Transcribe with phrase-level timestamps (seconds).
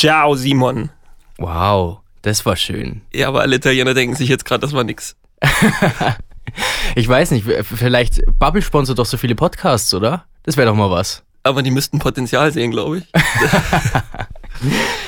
[0.00, 0.88] Ciao, Simon.
[1.36, 3.02] Wow, das war schön.
[3.12, 5.14] Ja, aber alle Italiener denken sich jetzt gerade, das war nix.
[6.96, 10.24] Ich weiß nicht, vielleicht Bubble sponsert doch so viele Podcasts, oder?
[10.42, 11.22] Das wäre doch mal was.
[11.44, 13.04] Aber die müssten Potenzial sehen, glaube ich.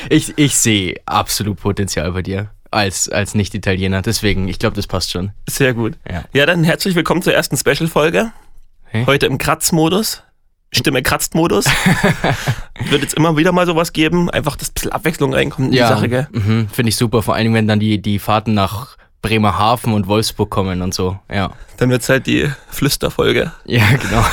[0.08, 4.02] Ich, ich sehe absolut Potenzial bei dir als, als Nicht-Italiener.
[4.02, 5.32] Deswegen, ich glaube, das passt schon.
[5.48, 5.94] Sehr gut.
[6.08, 6.24] Ja.
[6.32, 8.30] Ja, dann herzlich willkommen zur ersten Special-Folge.
[8.84, 9.04] Hey.
[9.06, 10.22] Heute im Kratzmodus.
[10.74, 11.66] Stimme kratzt-Modus.
[12.90, 14.30] Wird jetzt immer wieder mal sowas geben.
[14.30, 16.28] Einfach, dass ein bisschen Abwechslung reinkommt in die Sache, gell?
[16.32, 17.22] mhm, finde ich super.
[17.22, 21.18] Vor allem, wenn dann die, die Fahrten nach Bremerhaven und Wolfsburg kommen und so.
[21.30, 23.52] Ja, Dann wird's halt die Flüsterfolge.
[23.66, 24.24] ja genau.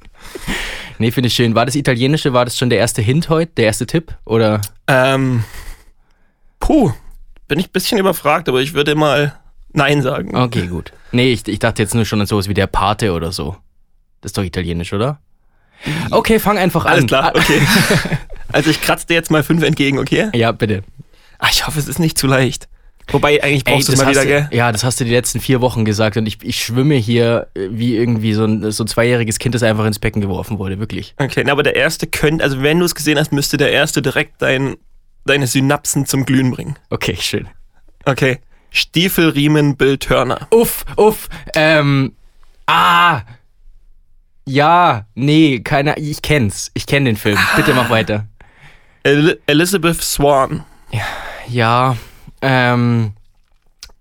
[0.98, 1.54] nee, finde ich schön.
[1.54, 4.14] War das Italienische, war das schon der erste Hint heute, der erste Tipp?
[4.24, 4.60] Oder?
[4.88, 5.44] Ähm,
[6.60, 6.92] puh,
[7.48, 9.38] bin ich ein bisschen überfragt, aber ich würde mal
[9.72, 10.36] Nein sagen.
[10.36, 10.92] Okay, gut.
[11.12, 13.56] Nee, ich, ich dachte jetzt nur schon an sowas wie der Pate oder so.
[14.20, 15.20] Das ist doch italienisch, oder?
[16.10, 16.92] Okay, fang einfach an.
[16.92, 17.60] Alles klar, okay.
[18.52, 20.30] also ich kratze dir jetzt mal fünf entgegen, okay?
[20.34, 20.82] Ja, bitte.
[21.38, 22.68] Ah, ich hoffe, es ist nicht zu leicht.
[23.08, 24.48] Wobei, eigentlich brauchst du es mal wieder, du, gell?
[24.52, 27.68] Ja, das hast du die letzten vier Wochen gesagt und ich, ich schwimme hier äh,
[27.70, 31.14] wie irgendwie so ein, so ein zweijähriges Kind, das einfach ins Becken geworfen wurde, wirklich.
[31.18, 34.02] Okay, na, aber der erste könnte, also wenn du es gesehen hast, müsste der erste
[34.02, 34.76] direkt dein,
[35.26, 36.76] deine Synapsen zum Glühen bringen.
[36.90, 37.48] Okay, schön.
[38.04, 38.38] Okay.
[38.70, 40.46] Stiefelriemen Bill Turner.
[40.50, 42.14] Uff, uff, ähm,
[42.66, 43.22] ah,
[44.46, 47.38] ja, nee, keine, ich kenn's, ich kenn den Film.
[47.56, 48.26] Bitte mach weiter.
[49.02, 50.64] El Elizabeth Swan.
[51.48, 51.96] Ja,
[52.40, 53.12] ähm,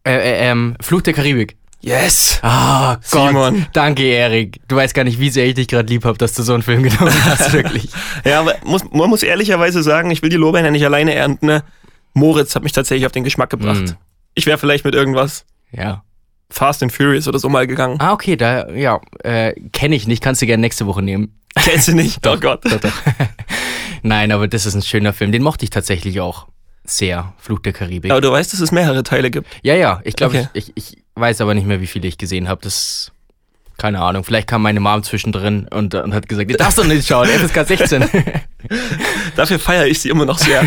[0.06, 1.58] äh, äh, ähm, Fluch der Karibik.
[1.82, 2.40] Yes!
[2.44, 3.06] Ah, Gott.
[3.06, 3.66] Simon.
[3.74, 4.60] Danke, Erik.
[4.68, 6.62] Du weißt gar nicht, wie sehr ich dich gerade lieb hab, dass du so einen
[6.62, 7.90] Film genommen hast, wirklich.
[8.24, 11.48] Ja, aber muss, man muss ehrlicherweise sagen, ich will die Lorbeeren ja nicht alleine ernten.
[11.48, 11.64] Ne?
[12.14, 13.82] Moritz hat mich tatsächlich auf den Geschmack gebracht.
[13.82, 13.98] Mm.
[14.36, 16.04] Ich wäre vielleicht mit irgendwas Ja.
[16.52, 17.96] Fast and Furious oder so mal gegangen.
[18.00, 21.40] Ah, okay, da, ja, äh, kenne ich nicht, kannst du gerne nächste Woche nehmen.
[21.56, 22.26] Kennst du nicht?
[22.28, 22.64] oh Gott.
[22.66, 22.92] Doch, doch.
[24.04, 25.32] Nein, aber das ist ein schöner Film.
[25.32, 26.48] Den mochte ich tatsächlich auch
[26.84, 27.34] sehr.
[27.38, 28.12] Fluch der Karibik.
[28.12, 29.48] Aber du weißt, dass es mehrere Teile gibt.
[29.64, 30.48] Ja, ja, ich glaube, Okay.
[30.54, 32.62] ich, ich, ich weiß aber nicht mehr, wie viele ich gesehen habe.
[32.64, 33.12] Das,
[33.78, 34.24] keine Ahnung.
[34.24, 37.66] Vielleicht kam meine Mom zwischendrin und, und hat gesagt, ihr darfst doch nicht schauen, FSK
[37.68, 38.06] 16.
[39.36, 40.64] Dafür feiere ich sie immer noch sehr.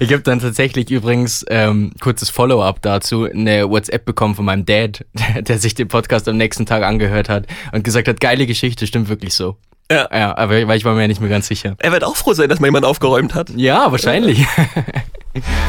[0.00, 5.04] Ich habe dann tatsächlich übrigens, ähm, kurzes Follow-up dazu, eine WhatsApp bekommen von meinem Dad,
[5.40, 9.08] der, sich den Podcast am nächsten Tag angehört hat und gesagt hat, geile Geschichte, stimmt
[9.08, 9.56] wirklich so.
[9.90, 10.08] Ja.
[10.12, 11.74] Ja, aber weil ich war mir ja nicht mehr ganz sicher.
[11.78, 13.50] Er wird auch froh sein, dass mal jemand aufgeräumt hat.
[13.50, 14.46] Ja, wahrscheinlich.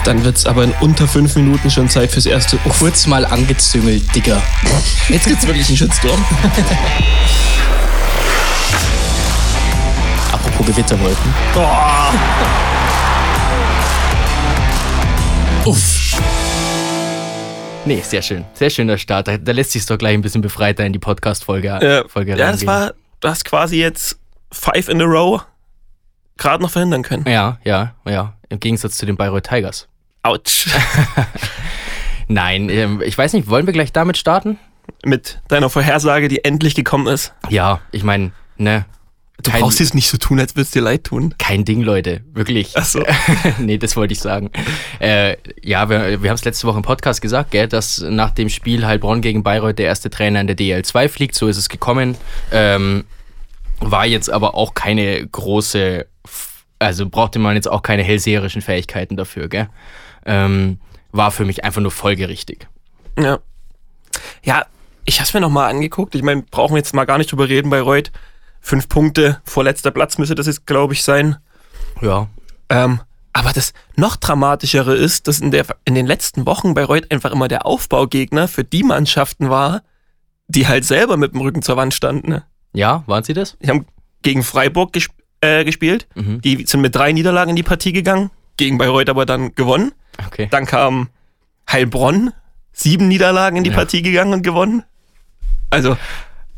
[0.05, 2.57] Dann wird es aber in unter fünf Minuten schon Zeit fürs erste.
[2.65, 2.79] Uff.
[2.79, 4.41] Kurz mal angezüngelt, Digga.
[5.09, 6.23] Jetzt gibt's wirklich einen Shitstorm.
[10.31, 11.33] Apropos Gewitterwolken.
[11.55, 12.72] Uff.
[17.85, 18.45] Nee, sehr schön.
[18.53, 19.27] Sehr schöner Start.
[19.27, 22.51] Da, da lässt sich doch gleich ein bisschen befreiter in die Podcast-Folge Äh, Folge ja,
[22.51, 24.17] das war, du hast quasi jetzt
[24.51, 25.45] five in a row
[26.37, 27.25] gerade noch verhindern können.
[27.27, 28.33] Ja, ja, ja.
[28.47, 29.87] Im Gegensatz zu den Bayreuth Tigers.
[30.23, 30.67] Autsch.
[32.29, 34.57] Nein, ähm, ich weiß nicht, wollen wir gleich damit starten?
[35.05, 37.33] Mit deiner Vorhersage, die endlich gekommen ist.
[37.49, 38.85] Ja, ich meine, ne.
[39.41, 41.33] Du kein, brauchst jetzt nicht so tun, als würdest dir leid tun.
[41.37, 42.21] kein Ding, Leute.
[42.33, 42.73] Wirklich.
[42.75, 43.03] Ach so.
[43.59, 44.51] nee, das wollte ich sagen.
[44.99, 48.49] Äh, ja, wir, wir haben es letzte Woche im Podcast gesagt, gell, dass nach dem
[48.49, 51.35] Spiel Heilbronn gegen Bayreuth der erste Trainer in der DL2 fliegt.
[51.35, 52.15] So ist es gekommen.
[52.51, 53.05] Ähm,
[53.79, 56.05] war jetzt aber auch keine große,
[56.79, 59.67] also brauchte man jetzt auch keine hellseherischen Fähigkeiten dafür, gell?
[60.25, 60.79] Ähm,
[61.11, 62.67] war für mich einfach nur folgerichtig.
[63.19, 63.39] Ja.
[64.43, 64.65] Ja,
[65.05, 66.15] ich hab's mir nochmal angeguckt.
[66.15, 68.11] Ich meine, brauchen wir jetzt mal gar nicht drüber reden bei Reut.
[68.65, 71.35] Fünf Punkte, vorletzter Platz müsste das jetzt, glaube ich, sein.
[72.01, 72.27] Ja.
[72.69, 73.01] Ähm,
[73.33, 77.31] aber das noch dramatischere ist, dass in, der, in den letzten Wochen bei Reut einfach
[77.31, 79.81] immer der Aufbaugegner für die Mannschaften war,
[80.47, 82.29] die halt selber mit dem Rücken zur Wand standen.
[82.29, 82.43] Ne?
[82.71, 83.57] Ja, waren sie das?
[83.61, 83.85] Die haben
[84.21, 86.07] gegen Freiburg gesp äh, gespielt.
[86.15, 86.39] Mhm.
[86.41, 89.91] Die sind mit drei Niederlagen in die Partie gegangen, gegen Bayreuth aber dann gewonnen.
[90.25, 90.47] Okay.
[90.49, 91.09] Dann kam
[91.69, 92.31] Heilbronn,
[92.71, 93.75] sieben Niederlagen in die Ja.
[93.75, 94.83] Partie gegangen und gewonnen.
[95.69, 95.97] Also,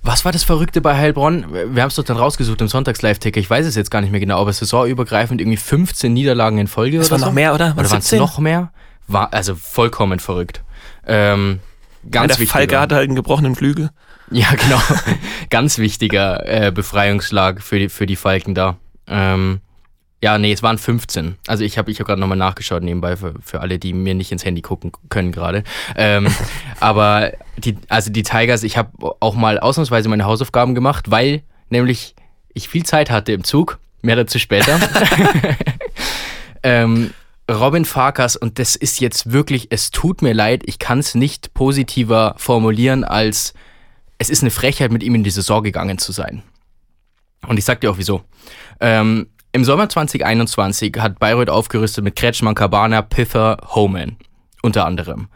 [0.07, 1.45] Was war das Verrückte bei Heilbronn?
[1.73, 3.39] Wir haben es doch dann rausgesucht im Sonntags-Live-Ticker.
[3.39, 6.99] Ich weiß es jetzt gar nicht mehr genau, aber saisonübergreifend irgendwie 15 Niederlagen in Folge
[6.99, 7.25] das oder war so.
[7.25, 7.73] noch mehr, oder?
[7.75, 8.19] Oder waren es 17?
[8.19, 8.71] noch mehr?
[9.07, 10.63] War, also vollkommen verrückt.
[11.07, 11.59] Ähm,
[12.03, 12.53] Ja, ganz der wichtiger.
[12.59, 13.89] Falke hatte halt einen gebrochenen Flügel.
[14.31, 14.81] Ja, genau.
[15.51, 18.77] ganz wichtiger äh, Befreiungsschlag für die, für die Falken da.
[19.07, 19.59] Ähm,
[20.25, 21.35] ja, nee, es waren 15.
[21.45, 24.31] Also ich habe ich hab gerade nochmal nachgeschaut nebenbei für, für alle, die mir nicht
[24.31, 25.63] ins Handy gucken können gerade.
[25.95, 26.33] Ähm,
[26.79, 28.89] aber die, also die Tigers, ich habe
[29.19, 32.15] auch mal ausnahmsweise meine Hausaufgaben gemacht, weil nämlich
[32.55, 33.77] ich viel Zeit hatte im Zug.
[34.01, 34.79] Mehr dazu später.
[36.63, 37.13] ähm,
[37.47, 41.53] Robin Farkas, und das ist jetzt wirklich, es tut mir leid, ich kann es nicht
[41.53, 43.53] positiver formulieren als
[44.17, 46.41] es ist eine Frechheit, mit ihm in die Saison gegangen zu sein.
[47.45, 48.23] Und ich sag dir auch wieso.
[48.79, 54.17] Ähm, Im Sommer 2021 hat Bayreuth aufgerüstet mit Kretschmann, Cabana, Pither, Homan.
[54.61, 55.29] Unter anderem.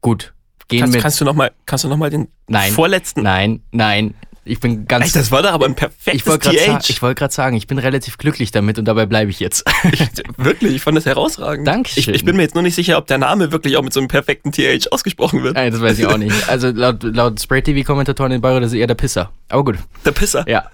[0.00, 0.32] Gut.
[0.68, 1.02] Gehen Kannst, mit.
[1.02, 1.50] kannst du nochmal
[1.84, 2.72] noch mal den Nein.
[2.72, 3.24] vorletzten.
[3.24, 4.14] nein, nein.
[4.46, 5.04] Ich bin ganz.
[5.04, 6.88] Ey, das war doch aber ein ich perfektes wollte gerade sa TH.
[6.88, 9.66] ich wollt grad sagen, ich bin relativ glücklich damit und dabei bleibe ich jetzt.
[10.38, 11.68] wirklich, ich fand das herausragend.
[11.68, 12.00] Dankeschön.
[12.00, 14.00] Ich, ich bin mir jetzt nur nicht sicher, ob der Name wirklich auch mit so
[14.00, 15.56] einem perfekten TH ausgesprochen wird.
[15.56, 16.48] Nein, das weiß ich auch nicht.
[16.48, 19.30] Also laut, laut Spray TV-Kommentatoren in Bayreuth ist er eher der Pisser.
[19.50, 19.76] Aber gut.
[20.06, 20.48] Der Pisser.
[20.48, 20.70] Ja.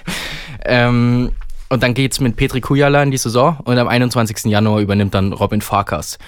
[0.64, 1.32] ähm,
[1.72, 4.44] und dann geht's mit Petri Kujala in die Saison und am 21.
[4.44, 6.18] Januar übernimmt dann Robin Farkas.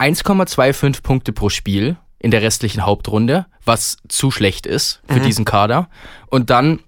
[0.00, 5.88] 1,25 Punkte pro Spiel in der restlichen Hauptrunde, was zu schlecht ist für diesen Kader.
[6.26, 6.80] Und dann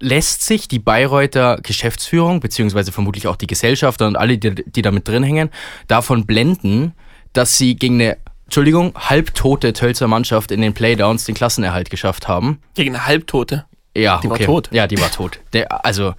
[0.00, 4.90] lässt sich die Bayreuther Geschäftsführung, beziehungsweise vermutlich auch die Gesellschafter und alle, die, die da
[4.90, 5.48] mit drin hängen,
[5.88, 6.92] davon blenden,
[7.32, 12.60] dass sie gegen eine, Entschuldigung, halbtote Tölzer Mannschaft in den Playdowns den Klassenerhalt geschafft haben.
[12.74, 13.64] Gegen eine Halbtote.
[13.96, 14.44] Ja, Die war okay.
[14.44, 14.68] tot.
[14.72, 15.40] Ja, die war tot.
[15.54, 16.12] Der, also,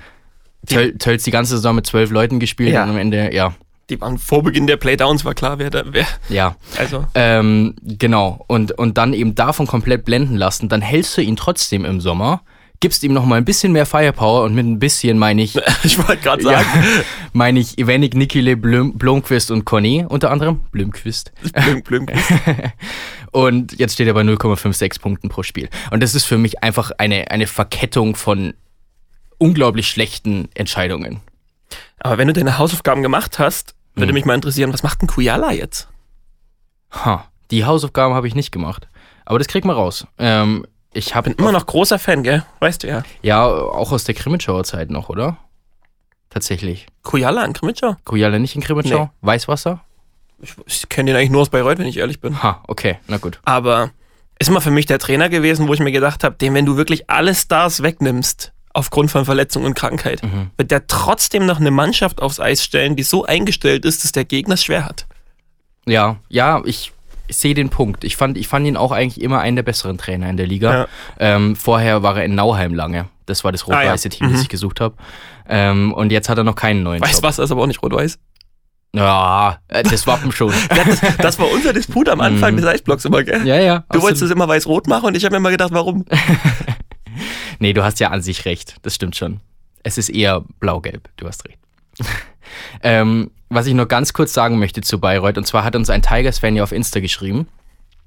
[0.66, 2.84] Töl, Tölz die ganze Saison mit zwölf Leuten gespielt Ja.
[2.84, 3.54] und am Ende, ja,
[3.90, 6.06] Die waren vor Beginn der Playdowns, war klar, wer da, wer.
[6.30, 6.56] ja.
[6.78, 8.44] Also, Ähm, genau.
[8.48, 12.42] Und, und dann eben davon komplett blenden lassen, dann hältst du ihn trotzdem im Sommer,
[12.80, 15.98] gibst ihm noch mal ein bisschen mehr Firepower und mit ein bisschen meine ich, ich
[15.98, 16.68] wollte gerade ja, sagen,
[17.34, 20.60] meine ich Evenik, Nikile, Blom, Blomqvist und Conny unter anderem.
[20.72, 21.32] Blomqvist.
[21.54, 22.06] blüm, blüm.
[23.32, 25.70] Und jetzt steht er bei 0,56 Punkten pro Spiel.
[25.92, 28.54] Und das ist für mich einfach eine, eine Verkettung von
[29.38, 31.22] unglaublich schlechten Entscheidungen.
[32.00, 34.14] Aber wenn du deine Hausaufgaben gemacht hast, würde Hm.
[34.14, 35.88] mich mal interessieren, was macht denn Kujala jetzt?
[36.92, 38.88] Ha, die Hausaufgaben habe ich nicht gemacht.
[39.26, 40.08] Aber das kriegt man raus.
[40.18, 42.44] Ähm, ich habe Immer noch großer Fan, gell?
[42.60, 43.04] Weißt du ja.
[43.22, 45.38] Ja, auch aus der Krimitschauer Zeit noch, oder?
[46.30, 46.88] Tatsächlich.
[47.04, 47.96] Kujala in Krimitschau?
[48.06, 49.06] Kujala nicht in Krimitschau?
[49.06, 49.10] Nee.
[49.22, 49.82] Weißwasser?
[50.40, 52.42] Ich, ich kenne den eigentlich nur aus Bayreuth, wenn ich ehrlich bin.
[52.44, 53.40] Ha, okay, na gut.
[53.46, 53.92] Aber
[54.40, 56.78] ist mal für mich der Trainer gewesen, wo ich mir gedacht habe, dem, wenn du
[56.78, 60.52] wirklich alle Stars wegnimmst, aufgrund von Verletzung und Krankheit, Mhm.
[60.58, 64.26] wird der trotzdem noch eine Mannschaft aufs Eis stellen, die so eingestellt ist, dass der
[64.26, 65.06] Gegner es schwer hat.
[65.86, 66.92] Ja, ja, ich,
[67.28, 68.04] ich sehe den Punkt.
[68.04, 70.74] Ich fand, ich fand ihn auch eigentlich immer einen der besseren Trainer in der Liga.
[70.74, 70.88] Ja.
[71.20, 73.08] Ähm, vorher war er in Nauheim lange.
[73.26, 73.80] Das war das Ah, ja.
[73.80, 74.96] rot-weiße Team, das ich gesucht habe.
[75.50, 77.24] Ähm, und jetzt hat er noch keinen neuen Weißt Job.
[77.24, 78.20] was, ist aber auch nicht rot-weiß.
[78.96, 80.54] Ja, äh, das Wappen schon.
[80.70, 82.58] Das, das war unser Disput am Anfang Mhm.
[82.58, 83.46] des Eisblocks immer, gell?
[83.46, 83.84] ja, ja.
[83.92, 86.06] Du wolltest es immer weiß-rot machen und ich habe mir immer gedacht, warum?
[87.60, 88.76] Nee, du hast ja an sich recht.
[88.82, 89.40] Das stimmt schon.
[89.84, 91.10] Es ist eher blau-gelb.
[91.18, 91.58] Du hast recht.
[92.84, 96.02] ähm, was ich nur ganz kurz sagen möchte zu Bayreuth, und zwar hat uns ein
[96.02, 97.48] Tigers-Fan ja auf Insta geschrieben.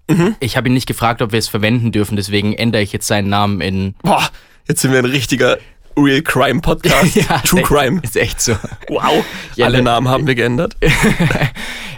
[0.09, 0.37] Mhm.
[0.41, 3.29] Ich habe ihn nicht gefragt, ob wir es verwenden dürfen, deswegen ändere ich jetzt seinen
[3.29, 4.29] Namen in Boah,
[4.69, 5.59] jetzt sind wir ein richtiger
[5.97, 7.15] Real Crime Podcast.
[7.15, 8.01] True ist echt- Crime.
[8.03, 8.57] Ist echt so.
[8.89, 9.25] Wow.
[9.57, 10.77] Ja, Alle Namen haben wir geändert.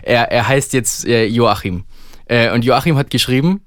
[0.03, 1.85] Er, er heißt jetzt äh, Joachim.
[2.27, 3.61] Äh, und Joachim hat geschrieben,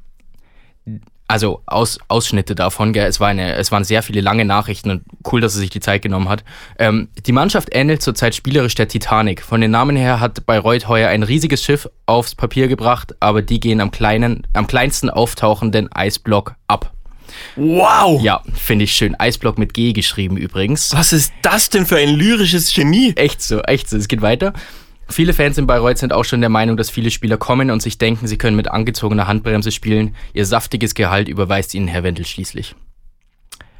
[1.27, 5.03] also aus, Ausschnitte davon, gell, es, war eine, es waren sehr viele lange Nachrichten und
[5.31, 6.43] cool, dass er sich die Zeit genommen hat.
[6.77, 9.41] Ähm, die Mannschaft ähnelt zurzeit spielerisch der Titanic.
[9.41, 13.59] Von den Namen her hat Bayreuth heuer ein riesiges Schiff aufs Papier gebracht, aber die
[13.59, 16.91] gehen am, kleinen, am kleinsten auftauchenden Eisblock ab.
[17.55, 18.21] Wow.
[18.21, 19.15] Ja, finde ich schön.
[19.19, 20.93] Eisblock mit G geschrieben übrigens.
[20.93, 23.13] Was ist das denn für ein lyrisches Genie?
[23.15, 23.97] Echt so, echt so.
[23.97, 24.53] Es geht weiter.
[25.07, 27.97] Viele Fans in Bayreuth sind auch schon der Meinung, dass viele Spieler kommen und sich
[27.97, 30.15] denken, sie können mit angezogener Handbremse spielen.
[30.33, 32.75] Ihr saftiges Gehalt überweist ihnen Herr Wendel schließlich.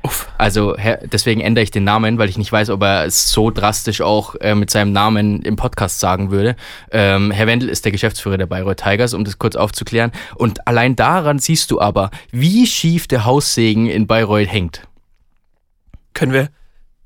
[0.04, 0.30] Uff.
[0.38, 3.50] Also Herr, deswegen ändere ich den Namen, weil ich nicht weiß, ob er es so
[3.50, 6.56] drastisch auch äh, mit seinem Namen im Podcast sagen würde.
[6.91, 10.12] Ähm, Herr Wendel ist der Geschäftsführer der Bayreuth Tigers, um das kurz aufzuklären.
[10.36, 14.88] Und allein daran siehst du aber, wie schief der Haussegen in Bayreuth hängt.
[16.13, 16.50] Können wir,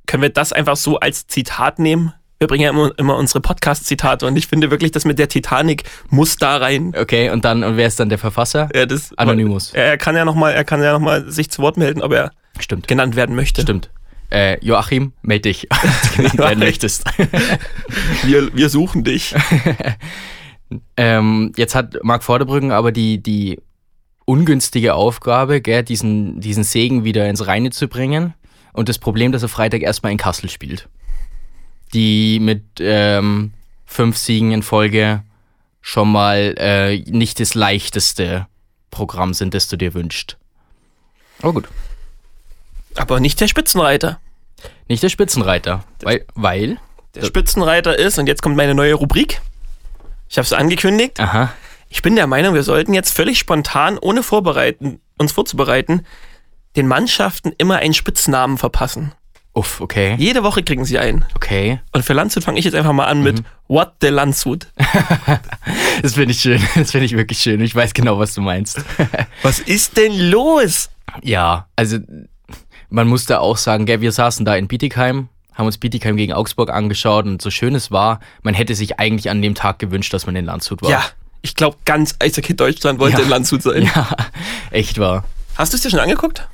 [0.05, 2.13] können wir das einfach so als Zitat nehmen?
[2.41, 5.83] Wir bringen ja immer, immer unsere Podcast-Zitate und ich finde wirklich, das mit der Titanic
[6.09, 6.93] muss da rein.
[6.97, 8.69] Okay, und dann, und wer ist dann der Verfasser?
[8.73, 9.73] Ja, das, Anonymous.
[9.73, 12.13] Er, er kann ja nochmal, er kann ja noch mal sich zu Wort melden, ob
[12.13, 12.87] er Stimmt.
[12.87, 13.63] genannt werden möchte.
[13.63, 13.89] Stimmt.
[14.29, 15.67] Äh, Joachim, melde dich,
[16.15, 17.03] wenn du werden möchtest.
[18.23, 19.35] Wir, wir suchen dich.
[20.95, 23.59] ähm, jetzt hat Marc Vorderbrücken aber die, die
[24.23, 28.33] ungünstige Aufgabe, gell, diesen, diesen Segen wieder ins Reine zu bringen.
[28.71, 30.87] Und das Problem, dass er Freitag erstmal in Kassel spielt.
[31.93, 33.53] Die mit ähm,
[33.85, 35.23] fünf Siegen in Folge
[35.81, 38.47] schon mal äh, nicht das leichteste
[38.91, 40.37] Programm sind, das du dir wünschst.
[41.41, 41.67] Aber gut.
[42.95, 44.19] Aber nicht der Spitzenreiter.
[44.87, 45.83] Nicht der Spitzenreiter.
[46.01, 46.79] Weil, weil
[47.15, 49.41] Der Spitzenreiter ist, und jetzt kommt meine neue Rubrik.
[50.27, 51.19] Ich habe es angekündigt.
[51.19, 51.53] aha,
[51.89, 56.05] Ich bin der Meinung, wir sollten jetzt völlig spontan, ohne vorbereiten, uns vorzubereiten,
[56.75, 59.13] den Mannschaften immer einen Spitznamen verpassen.
[59.59, 61.25] Uff, okay, Jede Woche kriegen sie einen.
[61.35, 61.79] okay.
[61.91, 64.67] Und für Landshut fange ich jetzt einfach mal an mit What the Landshut.
[66.01, 66.61] Das finde ich schön.
[66.75, 67.59] Das finde ich wirklich schön.
[67.61, 68.81] Ich weiß genau, was du meinst.
[69.43, 70.89] Was ist denn los?
[71.23, 71.97] ja, also
[72.89, 76.33] man muss da auch sagen, gell, wir saßen da in Bietigheim, haben uns Bietigheim gegen
[76.33, 80.13] Augsburg angeschaut und so schön es war, man hätte sich eigentlich an dem Tag gewünscht,
[80.13, 80.89] dass man in Landshut war.
[80.89, 81.03] Ja,
[81.41, 83.23] ich glaube, ganz Eishockey Deutschland wollte Ja.
[83.23, 83.83] in Landshut sein.
[83.95, 84.09] Ja,
[84.71, 85.25] echt war.
[85.55, 86.47] Hast du es dir schon angeguckt?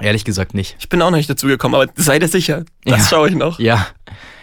[0.00, 0.76] Ehrlich gesagt nicht.
[0.80, 3.06] Ich bin auch noch nicht dazu gekommen, aber sei dir sicher, das Ja.
[3.08, 3.58] schaue ich noch.
[3.58, 3.86] Ja,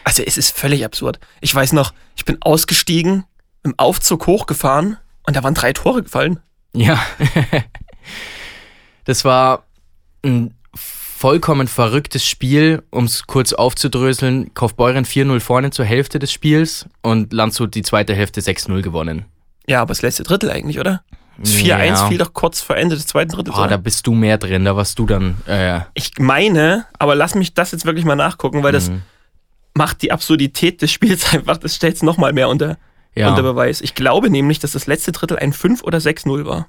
[0.04, 1.20] Also es ist völlig absurd.
[1.42, 3.26] Ich weiß noch, ich bin ausgestiegen,
[3.64, 6.40] im Aufzug hochgefahren und da waren drei Tore gefallen.
[6.74, 7.00] ja.
[9.06, 9.64] das war
[10.24, 14.54] ein vollkommen verrücktes Spiel, um es kurz aufzudröseln.
[14.54, 19.26] Kaufbeuren 4-0 vorne zur Hälfte des Spiels und Landshut die zweite Hälfte 6-0 gewonnen.
[19.68, 21.04] Ja, aber das letzte Drittel eigentlich, oder?
[21.42, 21.78] Das Ja.
[21.78, 23.56] 4-1 fiel doch kurz vor Ende des zweiten Drittels.
[23.58, 25.38] Ah, da bist du mehr drin, da warst du dann.
[25.48, 29.02] Äh, Ich meine, aber lass mich das jetzt wirklich mal nachgucken, weil das Mhm.
[29.74, 32.78] macht die Absurdität des Spiels einfach, das stellt es nochmal mehr unter,
[33.16, 33.30] ja.
[33.30, 33.80] unter Beweis.
[33.82, 36.68] Ich glaube nämlich, dass das letzte Drittel ein 5 oder 6-0 war.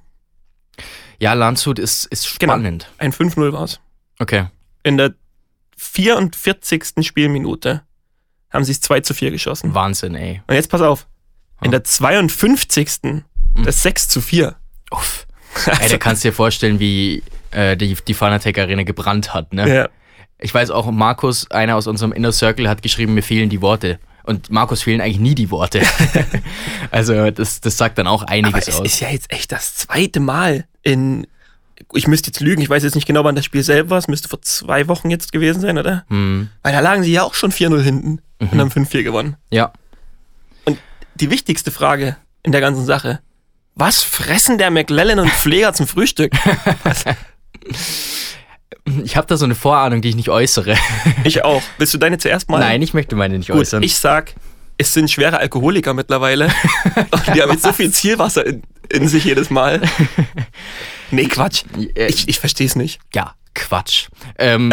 [1.19, 2.53] ja, Landshut ist, ist Genau.
[2.55, 2.91] spannend.
[2.99, 3.81] Ein 5-0 war es.
[4.19, 4.47] Okay.
[4.85, 5.15] In der
[5.77, 7.03] 44.
[7.07, 7.83] Spielminute
[8.50, 9.75] haben sie es 2 zu 4 geschossen.
[9.75, 10.43] Wahnsinn, ey.
[10.47, 11.07] Und jetzt pass auf.
[11.62, 13.25] In der 52.
[13.65, 14.57] das 6 zu 4.
[14.90, 15.26] Uff.
[15.80, 19.75] Ey, da kannst du dir vorstellen, wie äh, die, die Fanatec Arena gebrannt hat, ne?
[19.75, 19.88] Ja.
[20.38, 23.99] Ich weiß auch, Markus, einer aus unserem Inner Circle, hat geschrieben, mir fehlen die Worte.
[24.23, 25.82] Und Markus fehlen eigentlich nie die Worte.
[26.90, 28.87] also, das, das sagt dann auch Aber einiges es aus.
[28.87, 31.26] ist ja jetzt echt das zweite Mal in.
[31.94, 33.99] Ich müsste jetzt lügen, ich weiß jetzt nicht genau, wann das Spiel selber war.
[33.99, 36.04] Es müsste vor zwei Wochen jetzt gewesen sein, oder?
[36.09, 39.37] Hm, Weil da lagen sie ja auch schon 4-0 hinten und haben 5-4 gewonnen.
[39.50, 39.73] ja.
[41.16, 43.20] Die wichtigste Frage in der ganzen Sache.
[43.75, 46.33] Was fressen der McLellan und Pfleger zum Frühstück?
[49.05, 50.75] Ich habe da so eine Vorahnung, die ich nicht äußere.
[51.25, 51.62] Ich auch.
[51.79, 52.59] Willst du deine zuerst mal?
[52.59, 53.83] Nein, ich möchte meine nicht Gut, äußern.
[53.83, 54.35] ich sag,
[54.79, 56.47] es sind schwere Alkoholiker mittlerweile.
[57.11, 59.83] und die haben jetzt so viel Zielwasser in, in sich jedes Mal.
[61.11, 61.65] Nee, Quatsch.
[61.95, 63.00] Äh, Ich, ich verstehe es nicht.
[63.15, 64.09] Ja, Quatsch.
[64.39, 64.73] Ähm,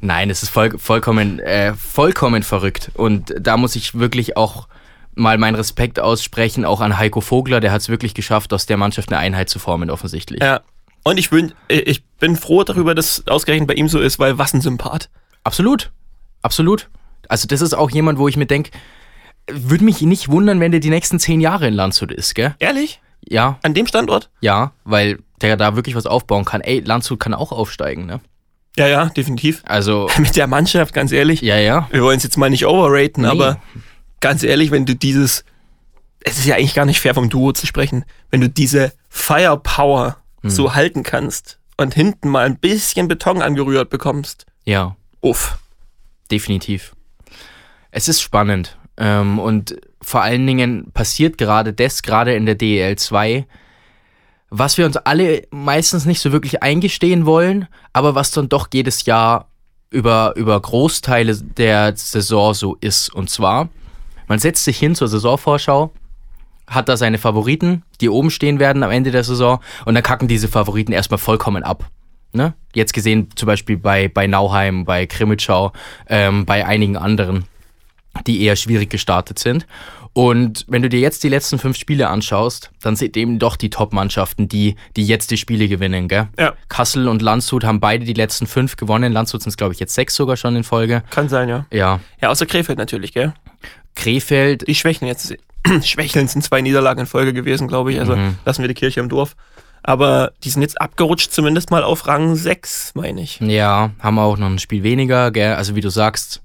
[0.00, 2.90] Nein, es ist voll, vollkommen, äh, vollkommen verrückt.
[2.94, 4.68] Und da muss ich wirklich auch
[5.14, 8.76] mal meinen Respekt aussprechen, auch an Heiko Vogler, der hat es wirklich geschafft, aus der
[8.76, 10.40] Mannschaft eine Einheit zu formen, offensichtlich.
[10.42, 10.60] Ja.
[11.04, 14.54] Und ich bin, ich bin froh darüber, dass ausgerechnet bei ihm so ist, weil was
[14.54, 15.10] ein Sympath.
[15.44, 15.90] Absolut.
[16.42, 16.88] Absolut.
[17.28, 18.70] Also, das ist auch jemand, wo ich mir denke,
[19.50, 22.54] würde mich nicht wundern, wenn der die nächsten zehn Jahre in Landshut ist, gell?
[22.60, 23.00] Ehrlich?
[23.28, 24.30] Ja, An dem Standort?
[24.40, 26.60] ja, weil der da wirklich was aufbauen kann.
[26.60, 28.20] Ey, Landshut kann auch aufsteigen, ne?
[28.76, 29.62] Ja, ja, definitiv.
[29.66, 31.40] Also, Mit der Mannschaft, ganz ehrlich.
[31.42, 31.88] ja, ja.
[31.90, 33.28] Wir wollen es jetzt mal nicht overraten, Nee.
[33.28, 33.60] aber
[34.22, 35.44] ganz ehrlich, wenn du dieses,
[36.20, 40.16] es ist ja eigentlich gar nicht fair vom Duo zu sprechen, wenn du diese Firepower
[40.42, 40.50] Hm.
[40.50, 44.44] so halten kannst und hinten mal ein bisschen Beton angerührt bekommst.
[44.64, 44.96] Ja.
[45.20, 45.56] Uff.
[46.32, 46.94] definitiv.
[47.92, 48.76] Es ist spannend.
[48.96, 53.46] Ähm, und vor allen Dingen passiert gerade das, gerade in der DEL 2,
[54.50, 59.04] was wir uns alle meistens nicht so wirklich eingestehen wollen, aber was dann doch jedes
[59.04, 59.48] Jahr
[59.90, 63.14] über, über Großteile der Saison so ist.
[63.14, 63.68] Und zwar,
[64.28, 65.92] man setzt sich hin zur Saisonvorschau,
[66.66, 70.28] hat da seine Favoriten, die oben stehen werden am Ende der Saison und dann kacken
[70.28, 71.88] diese Favoriten erstmal vollkommen ab.
[72.32, 72.54] Ne?
[72.74, 75.72] Jetzt gesehen zum Beispiel bei, bei Nauheim, bei Krimitschau,
[76.08, 77.44] ähm, bei einigen anderen,
[78.26, 79.66] die eher schwierig gestartet sind.
[80.14, 83.70] Und wenn du dir jetzt die letzten fünf Spiele anschaust, dann sind eben doch die
[83.70, 86.06] Top-Mannschaften, die, die jetzt die Spiele gewinnen.
[86.08, 86.28] Gell?
[86.38, 86.52] Ja.
[86.68, 89.12] Kassel und Landshut haben beide die letzten fünf gewonnen.
[89.12, 91.02] Landshut sind es, glaube ich, jetzt sechs sogar schon in Folge.
[91.10, 91.66] Kann sein, ja.
[91.72, 93.32] Ja, Ja, außer Krefeld natürlich, gell?
[93.94, 95.34] Krefeld, Die schwächeln jetzt.
[95.84, 98.00] Schwächeln sind zwei Niederlagen in Folge gewesen, glaube ich.
[98.00, 98.36] Also Mhm.
[98.44, 99.36] lassen wir die Kirche im Dorf.
[99.84, 103.40] Aber die sind jetzt abgerutscht, zumindest mal auf Rang 6, meine ich.
[103.40, 105.54] Ja, haben auch noch ein Spiel weniger, gell?
[105.54, 106.40] Also wie du sagst,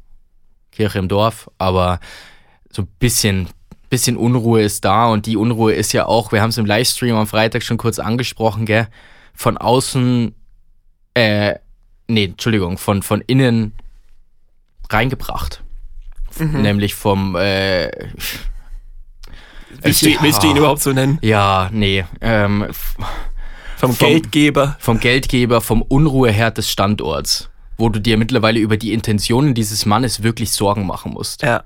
[0.71, 1.99] Kirche im Dorf, aber
[2.71, 3.47] so ein bisschen,
[3.91, 7.15] bisschen Unruhe ist da und die Unruhe ist ja auch, wir haben es im Livestream
[7.15, 8.87] am Freitag schon kurz angesprochen, gell?
[9.35, 10.33] Von außen,
[11.13, 11.55] äh,
[12.07, 13.73] nee, Entschuldigung, von, von innen
[14.89, 15.63] reingebracht.
[16.39, 16.61] Mhm.
[16.61, 17.89] Nämlich vom, äh,
[19.81, 21.19] Willst, du, ich- willst du ihn überhaupt so nennen?
[21.21, 22.65] ja, nee, ähm,
[23.77, 24.75] Vom, Vom- Geldgeber.
[24.79, 30.23] vom Geldgeber, vom Unruheherd des Standorts, wo du dir mittlerweile über die Intentionen dieses Mannes
[30.23, 31.43] wirklich Sorgen machen musst.
[31.43, 31.63] Ja.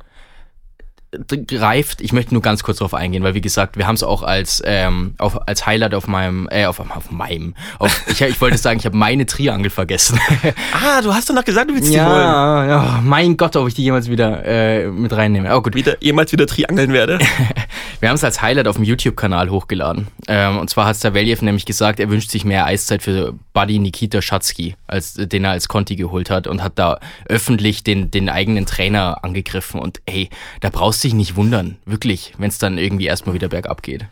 [1.47, 4.23] Greift, ich möchte nur ganz kurz darauf eingehen, weil wie gesagt, wir haben es auch
[4.23, 8.57] als, ähm, auf, als Highlight auf meinem, äh, auf, auf meinem, auf, ich, ich wollte
[8.57, 10.19] sagen, ich habe meine Triangel vergessen.
[10.73, 12.09] Ah, du hast doch noch gesagt, du willst die holen.
[12.09, 15.49] ja, ja, mein Gott, ob ich die jemals wieder äh, mit reinnehme.
[15.49, 17.19] Aber gut, Wieder, jemals wieder triangeln werde.
[17.99, 20.07] wir haben es als Highlight auf dem YouTube-Kanal hochgeladen.
[20.27, 24.21] Ähm, und zwar hat Saveljev nämlich gesagt, er wünscht sich mehr Eiszeit für Buddy Nikita
[24.21, 28.65] Schatzky, als, den er als Conti geholt hat und hat da öffentlich den, den eigenen
[28.65, 29.79] Trainer angegriffen.
[29.79, 30.29] Und ey,
[30.61, 34.05] da brauchst du dich nicht wundern, wirklich, wenn es dann irgendwie erstmal wieder bergab geht.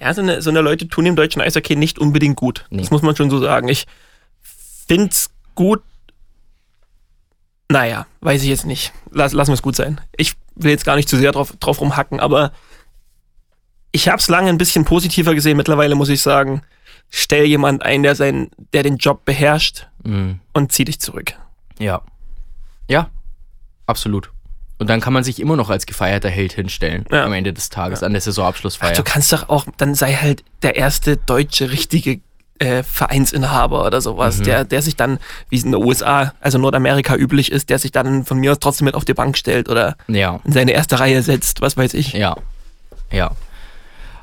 [0.00, 2.66] Ja, so eine, so eine Leute tun im deutschen Eishockey nicht unbedingt gut.
[2.70, 2.82] Nee.
[2.82, 3.68] Das muss man schon so sagen.
[3.68, 3.86] Ich
[4.86, 5.82] find's gut,
[7.70, 8.92] Naja, weiß ich jetzt nicht.
[9.10, 10.00] Lass, lassen wir es gut sein.
[10.16, 12.52] Ich will jetzt gar nicht zu sehr drauf, drauf rumhacken, aber
[13.92, 15.56] ich habe es lange ein bisschen positiver gesehen.
[15.56, 16.62] Mittlerweile muss ich sagen,
[17.10, 20.40] stell jemand ein, der, sein, der den Job beherrscht Mhm.
[20.52, 21.32] und zieh dich zurück.
[21.78, 22.02] Ja.
[22.88, 23.08] Ja,
[23.86, 24.30] absolut.
[24.84, 27.24] Und dann kann man sich immer noch als gefeierter Held hinstellen Ja.
[27.24, 28.92] am Ende des Tages, an der Ach, Saisonabschlussfeier.
[28.92, 32.20] du kannst doch auch, dann sei halt der erste deutsche richtige
[32.58, 34.42] äh, Vereinsinhaber oder sowas, Mhm.
[34.44, 37.92] der, der sich dann, wie es in den USA, also Nordamerika üblich ist, der sich
[37.92, 40.38] dann von mir aus trotzdem mit auf die Bank stellt oder ja.
[40.44, 42.12] in seine erste Reihe setzt, was weiß ich.
[42.12, 42.36] Ja,
[43.10, 43.30] ja,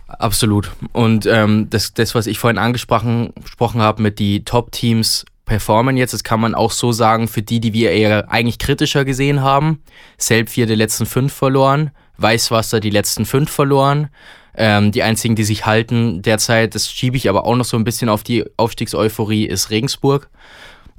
[0.08, 0.72] absolut.
[0.94, 6.13] Und ähm, das, das, was ich vorhin angesprochen gesprochen habe mit die Top-Teams performen jetzt,
[6.13, 9.84] das kann man auch so sagen für die, die wir eher eigentlich kritischer gesehen haben.
[10.17, 14.08] Selb vier der letzten fünf verloren, Weißwasser die letzten fünf verloren.
[14.55, 17.84] Ähm, die einzigen, die sich halten derzeit, das schiebe ich aber auch noch so ein
[17.84, 20.29] bisschen auf die Aufstiegseuphorie, ist Regensburg.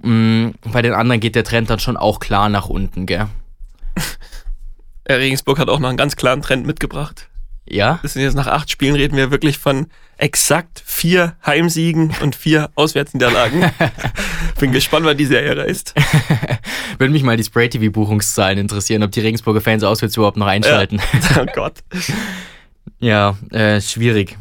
[0.03, 3.29] Mm, bei den anderen geht der Trend dann schon auch klar nach unten, gell?
[5.09, 7.31] Regensburg hat auch noch einen ganz klaren Trend mitgebracht.
[7.69, 8.01] Ja?
[8.03, 12.71] Das sind jetzt nach acht Spielen reden wir wirklich von exakt vier Heimsiegen und vier
[12.75, 13.71] Auswärtsniederlagen.
[14.59, 15.95] Bin gespannt, wann die Serie reißt.
[16.99, 20.47] Würde mich mal die Spray TV Buchungszahlen interessieren, ob die Regensburger Fans auswärts überhaupt noch
[20.47, 21.01] einschalten.
[21.39, 21.75] oh Gott.
[22.99, 24.39] Ja, äh, schwierig.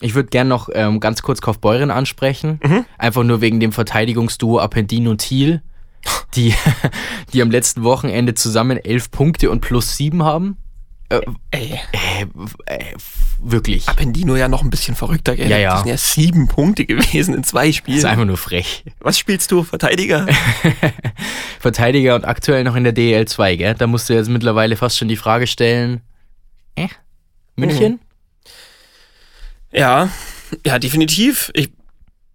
[0.00, 2.58] Ich würde gern noch ähm, ganz kurz Kaufbeuren ansprechen.
[2.62, 2.84] Mhm.
[2.98, 5.62] Einfach nur wegen dem Verteidigungsduo Appendino Thiel,
[6.34, 6.54] die,
[7.32, 10.56] die am letzten Wochenende zusammen elf Punkte und plus sieben haben.
[11.10, 12.26] Äh, Ey, äh,
[12.66, 12.94] äh,
[13.40, 13.88] wirklich.
[13.88, 15.50] Appendino ja noch ein bisschen verrückter, gell?
[15.50, 15.70] Ja, ja.
[15.72, 18.04] Das sind ja sieben Punkte gewesen in zwei Das ist Spielen.
[18.06, 18.84] einfach nur frech.
[19.00, 19.64] Was spielst du?
[19.64, 20.26] Verteidiger?
[21.60, 23.74] Verteidiger und aktuell noch in der DEL 2, gell?
[23.74, 26.00] Da musst du jetzt mittlerweile fast schon die Frage stellen:
[26.76, 26.88] Äh?
[27.56, 27.98] München?
[29.72, 30.08] Ja,
[30.64, 31.50] ja, definitiv.
[31.54, 31.70] Ich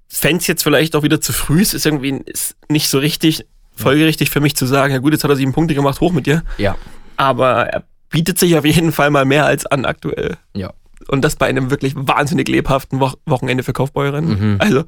[0.09, 1.61] fände es jetzt vielleicht auch wieder zu früh.
[1.61, 5.23] Es ist irgendwie ist nicht so richtig folgerichtig für mich zu sagen, ja gut, jetzt
[5.23, 6.43] hat er sieben Punkte gemacht, hoch mit dir.
[6.57, 6.77] Ja.
[7.17, 10.37] Aber er bietet sich auf jeden Fall mal mehr als an aktuell.
[10.53, 10.73] Ja.
[11.07, 14.27] Und das bei einem wirklich wahnsinnig lebhaften Wo Wochenende für Kaufbeuren.
[14.27, 14.55] Mhm.
[14.59, 14.83] Also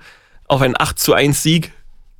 [0.47, 1.73] auf einen 8 zu 1 Sieg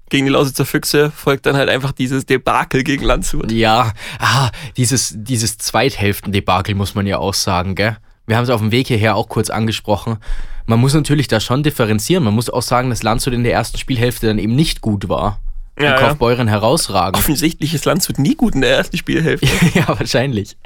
[0.09, 3.51] gegen die Lausitzer Füchse folgt dann halt einfach dieses Debakel gegen Landshut.
[3.51, 7.97] Ja, ah, dieses, dieses Zweithälften-Debakel muss man ja auch sagen, gell?
[8.25, 10.17] Wir haben es auf dem Weg hierher auch kurz angesprochen.
[10.65, 12.23] Man muss natürlich da schon differenzieren.
[12.23, 15.39] Man muss auch sagen, dass Landshut in der ersten Spielhälfte dann eben nicht gut war.
[15.77, 15.97] Ja, ja.
[15.97, 17.17] Kaufbeuren herausragend.
[17.17, 19.47] Offensichtlich ist Landshut nie gut in der ersten Spielhälfte.
[19.79, 20.57] ja, wahrscheinlich.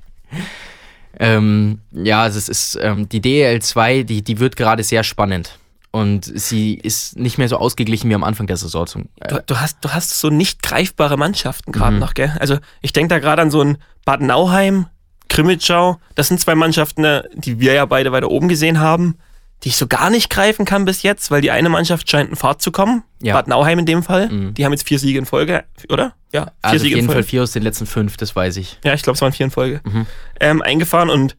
[1.20, 5.58] Ähm, ja, also es ist ähm, die DEL 2, die, die wird gerade sehr spannend.
[5.92, 8.86] Und sie ist nicht mehr so ausgeglichen wie am Anfang der Saison.
[9.20, 12.00] Äh, Du, du, hast, du hast so nicht greifbare Mannschaften gerade Mhm.
[12.00, 12.34] noch, gell?
[12.40, 14.88] Also ich denke da gerade an so ein Bad Nauheim,
[15.28, 16.00] Krimitschau.
[16.16, 19.18] Das sind zwei Mannschaften, äh, die wir ja beide weiter oben gesehen haben,
[19.64, 22.36] die ich so gar nicht greifen kann bis jetzt, weil die eine Mannschaft scheint in
[22.36, 23.04] Fahrt zu kommen.
[23.22, 23.36] Ja.
[23.36, 24.30] Bad Nauheim in dem Fall.
[24.30, 24.54] Mhm.
[24.56, 26.16] Die haben jetzt vier Siege in Folge, oder?
[26.34, 27.24] Ja, vier also auf Siege in jeden Folge.
[27.24, 28.80] Fall vier aus den letzten fünf, das weiß ich.
[28.84, 29.82] Ja, ich glaube, es waren vier in Folge.
[29.84, 30.08] Mhm.
[30.40, 31.38] Ähm, eingefahren und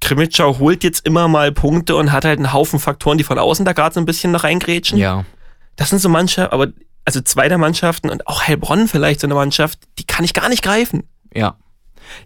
[0.00, 3.64] Krimitschau holt jetzt immer mal Punkte und hat halt einen Haufen Faktoren, die von außen
[3.64, 4.98] da gerade so ein bisschen noch reingrätschen.
[4.98, 5.24] Ja.
[5.76, 6.68] Das sind so Mannschaften, aber
[7.04, 10.48] also zwei der Mannschaften und auch Heilbronn vielleicht so eine Mannschaft, die kann ich gar
[10.48, 11.04] nicht greifen.
[11.34, 11.56] Ja.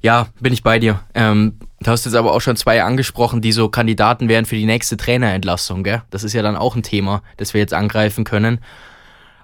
[0.00, 1.00] Ja, bin ich bei dir.
[1.14, 4.66] Ähm, du hast jetzt aber auch schon zwei angesprochen, die so Kandidaten wären für die
[4.66, 6.02] nächste Trainerentlassung, gell?
[6.10, 8.60] Das ist ja dann auch ein Thema, das wir jetzt angreifen können.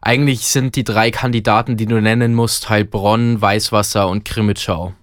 [0.00, 4.94] Eigentlich sind die drei Kandidaten, die du nennen musst, Heilbronn, Weißwasser und Krimitschau.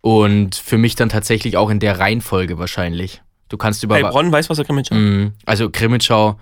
[0.00, 3.22] Und für mich dann tatsächlich auch in der Reihenfolge wahrscheinlich.
[3.48, 3.94] Du kannst über.
[3.94, 4.96] Heilbronn weiß, was er Krimitschau.
[4.96, 6.38] Mm, Also Krimitschau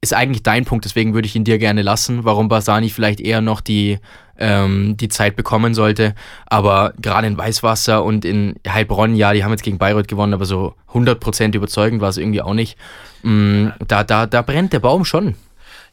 [0.00, 3.42] ist eigentlich dein Punkt, deswegen würde ich ihn dir gerne lassen, warum Basani vielleicht eher
[3.42, 3.98] noch die,
[4.40, 6.14] ähm, die Zeit bekommen sollte.
[6.46, 10.46] Aber gerade in Weißwasser und in Heilbronn, ja, die haben jetzt gegen Bayreuth gewonnen, aber
[10.46, 12.76] so 100% überzeugend war es irgendwie auch nicht.
[13.22, 15.36] Mm, da, da, da brennt der Baum schon.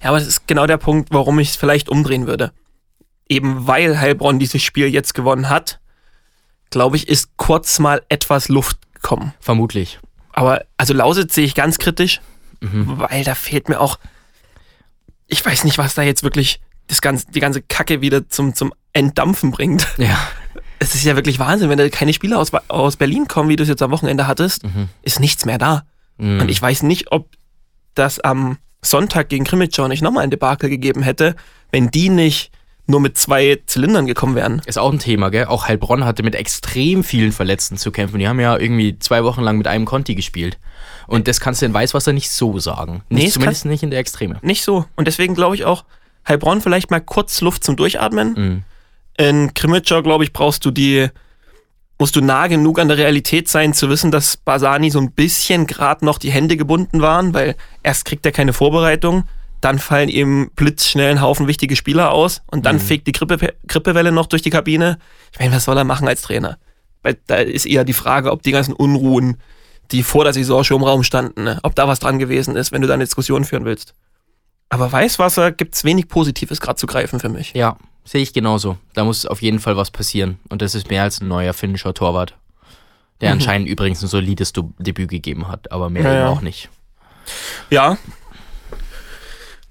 [0.02, 2.52] Ja, aber das ist genau der Punkt, warum ich es vielleicht umdrehen würde.
[3.30, 5.80] Eben weil Heilbronn dieses Spiel jetzt gewonnen hat,
[6.70, 9.34] glaube ich, ist kurz mal etwas Luft gekommen.
[9.40, 10.00] Vermutlich.
[10.34, 12.22] Aber also Lausitz sehe ich ganz kritisch,
[12.60, 12.94] Mhm.
[12.98, 14.00] weil da fehlt mir auch,
[15.28, 18.74] ich weiß nicht, was da jetzt wirklich das ganze, die ganze Kacke wieder zum, zum
[18.94, 19.88] Entdampfen bringt.
[19.98, 20.18] Ja.
[20.80, 23.64] Es ist ja wirklich Wahnsinn, wenn da keine Spieler aus, aus Berlin kommen, wie du
[23.64, 24.90] es jetzt am Wochenende hattest, Mhm.
[25.02, 25.86] ist nichts mehr da.
[26.18, 26.40] Mm.
[26.40, 27.32] Und ich weiß nicht, ob
[27.96, 31.36] das am Sonntag gegen Krimitschau nicht nochmal ein Debakel gegeben hätte,
[31.72, 32.52] wenn die nicht
[32.86, 34.62] nur mit zwei Zylindern gekommen wären.
[34.68, 35.46] Ist auch ein Thema, gell?
[35.46, 38.20] Auch Heilbronn hatte mit extrem vielen Verletzten zu kämpfen.
[38.20, 40.60] Die haben ja irgendwie zwei Wochen lang mit einem Conti gespielt.
[41.08, 43.02] Und das kannst du in Weißwasser nicht so sagen.
[43.10, 44.38] Nee, Nicht, es zumindest nicht in der Extreme.
[44.44, 44.86] Nicht so.
[44.96, 45.86] Und deswegen glaube ich auch,
[46.28, 48.34] Heilbronn vielleicht mal kurz Luft zum Durchatmen.
[48.34, 48.64] Mhm.
[49.18, 51.08] In Krimitschau, glaube ich, brauchst du die,
[52.00, 55.66] musst du nah genug an der Realität sein, zu wissen, dass Basani so ein bisschen
[55.66, 59.24] gerade noch die Hände gebunden waren, weil erst kriegt er keine Vorbereitung,
[59.62, 62.82] dann fallen ihm blitzschnell ein Haufen wichtige Spieler aus und dann Mhm.
[62.82, 65.00] fegt die Grippe, Grippewelle noch durch die Kabine.
[65.32, 66.58] Ich meine, was soll er machen als Trainer?
[67.02, 69.38] Weil da ist eher die Frage, ob die ganzen Unruhen,
[69.92, 72.72] die vor der Saison schon im Raum standen, ne, ob da was dran gewesen ist,
[72.72, 73.96] wenn du da eine Diskussion führen willst.
[74.70, 77.54] Aber Weißwasser gibt's wenig Positives gerade zu greifen für mich.
[77.54, 78.78] Ja, sehe ich genauso.
[78.94, 80.40] Da muss auf jeden Fall was passieren.
[80.50, 82.36] Und das ist mehr als ein neuer finnischer Torwart.
[83.22, 83.40] Der Mhm.
[83.40, 86.30] anscheinend übrigens ein solides Debüt gegeben hat, aber mehr Ja, eben ja.
[86.30, 86.70] auch nicht.
[87.70, 87.98] Ja.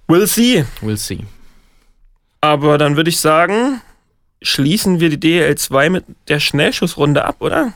[0.09, 0.65] We'll see.
[0.83, 1.21] We'll see.
[2.41, 3.81] Aber dann würde ich sagen,
[4.43, 7.73] schließen wir die DL2 mit der Schnellschussrunde ab, oder?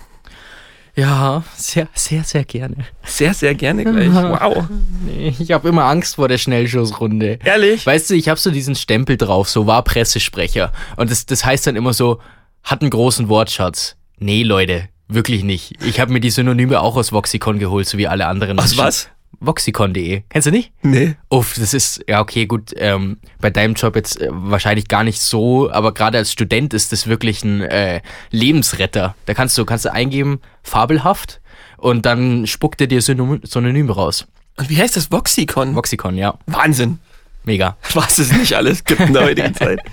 [1.01, 2.77] Ja, sehr, sehr, sehr gerne.
[3.05, 4.11] Sehr, sehr gerne gleich.
[4.13, 4.65] Wow.
[5.07, 7.39] Nee, ich habe immer Angst vor der Schnellschussrunde.
[7.43, 7.87] Ehrlich?
[7.87, 10.73] Weißt du, ich habe so diesen Stempel drauf, so war Pressesprecher.
[10.97, 12.21] Und das, das heißt dann immer so,
[12.63, 13.97] hat einen großen Wortschatz.
[14.19, 15.83] Nee, Leute, wirklich nicht.
[15.83, 18.59] Ich habe mir die Synonyme auch aus Voxicon geholt, so wie alle anderen.
[18.59, 19.09] Aus was?
[19.41, 20.23] Voxicon.de.
[20.29, 20.73] Kennst du nicht?
[20.83, 21.17] Nee.
[21.31, 25.21] Uff, das ist, ja, okay, gut, ähm, bei deinem Job jetzt äh, wahrscheinlich gar nicht
[25.21, 29.15] so, aber gerade als Student ist das wirklich ein äh, Lebensretter.
[29.27, 31.41] Da kannst du, kannst du eingeben, fabelhaft,
[31.79, 34.27] und dann spuckt er dir Synonym, Synonyme raus.
[34.59, 35.11] Und wie heißt das?
[35.11, 35.75] Voxicon?
[35.75, 36.99] Voxicon, ja, Wahnsinn.
[37.45, 37.77] mega.
[37.95, 39.81] Was es nicht alles gibt in der heutigen Zeit.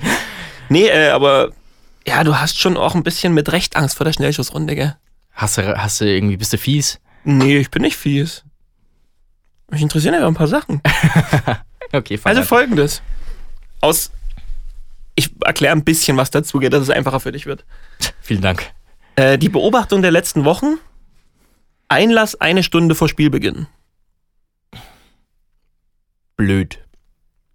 [0.70, 1.52] Nee, äh, aber
[2.06, 4.98] ja, du hast schon auch ein bisschen mit Recht Angst vor der Schnellschussrunde, gell?
[5.32, 7.00] Hast du, hast du irgendwie, bist du fies?
[7.24, 8.44] Nee, ich bin nicht fies.
[9.70, 10.82] Mich interessieren ja ein paar Sachen.
[11.94, 13.02] Okay, Also folgendes.
[13.80, 14.12] Aus.
[15.16, 17.64] Ich erkläre ein bisschen was dazu, gell, dass es einfacher für dich wird.
[18.20, 18.72] vielen Dank.
[19.16, 20.76] Äh, die Beobachtung der letzten Wochen.
[21.88, 23.68] Einlass eine Stunde vor Spielbeginn.
[26.36, 26.80] Blöd.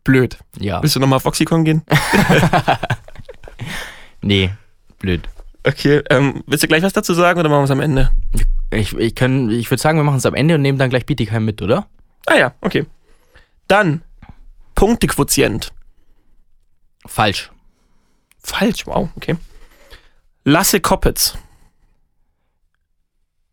[0.02, 0.38] Blöd.
[0.58, 0.82] Ja.
[0.82, 1.82] Willst du nochmal auf Voxicon gehen?
[4.22, 4.50] Nee,
[5.00, 5.28] blöd.
[5.66, 8.10] Okay, ähm, willst du gleich was dazu sagen oder machen wir es am Ende?
[8.70, 11.04] Ich, ich, können- ich würde sagen, wir machen es am Ende und nehmen dann gleich
[11.06, 11.86] Bietigheim mit, oder?
[12.26, 12.86] Ah ja, okay.
[13.68, 14.02] Dann
[14.74, 15.72] Punktequotient.
[17.06, 17.50] Falsch.
[18.42, 19.36] Falsch, wow, okay.
[20.44, 21.36] Lasse Koppitz.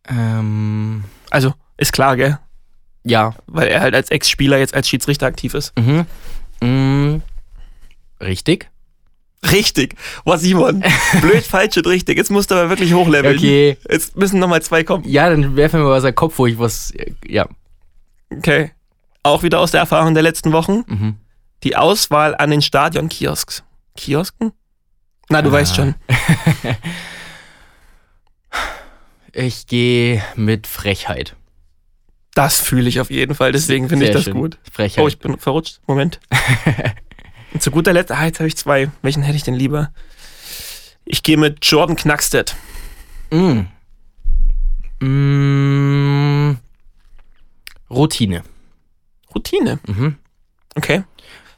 [0.08, 2.38] Ähm, Also, ist klar, gell?
[3.04, 3.34] ja.
[3.46, 5.72] Weil er halt als Ex-Spieler jetzt als Schiedsrichter aktiv ist.
[5.78, 6.06] Mhm.
[6.62, 7.22] Mm,
[8.20, 8.68] richtig.
[9.50, 9.96] Richtig.
[10.24, 10.84] Boah, Simon.
[11.22, 12.18] Blöd, falsch und richtig.
[12.18, 13.36] Jetzt musst du aber wirklich hochleveln.
[13.38, 13.78] Okay.
[13.88, 15.04] Jetzt müssen nochmal zwei kommen.
[15.08, 16.92] Ja, dann werfen wir mal seinen Kopf, wo ich was.
[17.26, 17.48] Ja.
[18.30, 18.72] Okay.
[19.22, 20.84] Auch wieder aus der Erfahrung der letzten Wochen.
[20.86, 21.16] Mhm.
[21.64, 23.62] Die Auswahl an den Stadion-Kiosks.
[23.96, 24.52] Kiosken?
[25.28, 25.52] Na, du Ah.
[25.52, 25.94] weißt schon.
[29.32, 31.36] Ich gehe mit Frechheit.
[32.34, 33.52] Das fühle ich auf jeden Fall.
[33.52, 34.34] Deswegen finde ich das schön.
[34.34, 34.58] gut.
[34.72, 35.04] Frechheit.
[35.04, 35.80] Oh, ich bin verrutscht.
[35.86, 36.20] Moment.
[37.52, 38.90] Und zu guter Letzt, ah, jetzt habe ich zwei.
[39.02, 39.92] Welchen hätte ich denn lieber?
[41.04, 42.56] Ich gehe mit Jordan Knackstedt.
[43.30, 43.60] Mm.
[45.00, 45.49] Mm.
[47.90, 48.42] Routine.
[49.34, 49.78] Routine.
[49.86, 50.16] Mhm.
[50.74, 51.02] Okay.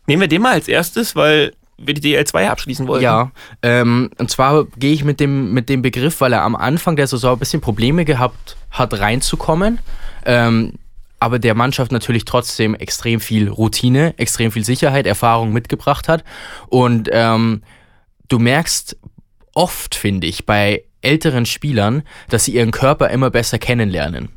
[0.07, 3.03] Nehmen wir den mal als erstes, weil wir die DL2 abschließen wollen.
[3.03, 3.31] Ja,
[3.63, 7.07] ähm, und zwar gehe ich mit dem, mit dem Begriff, weil er am Anfang der
[7.07, 9.79] Saison ein bisschen Probleme gehabt hat, reinzukommen.
[10.25, 10.75] Ähm,
[11.19, 16.25] aber der Mannschaft natürlich trotzdem extrem viel Routine, extrem viel Sicherheit, Erfahrung mitgebracht hat.
[16.69, 17.63] Und ähm,
[18.29, 18.97] du merkst
[19.55, 24.31] oft, finde ich, bei älteren Spielern, dass sie ihren Körper immer besser kennenlernen.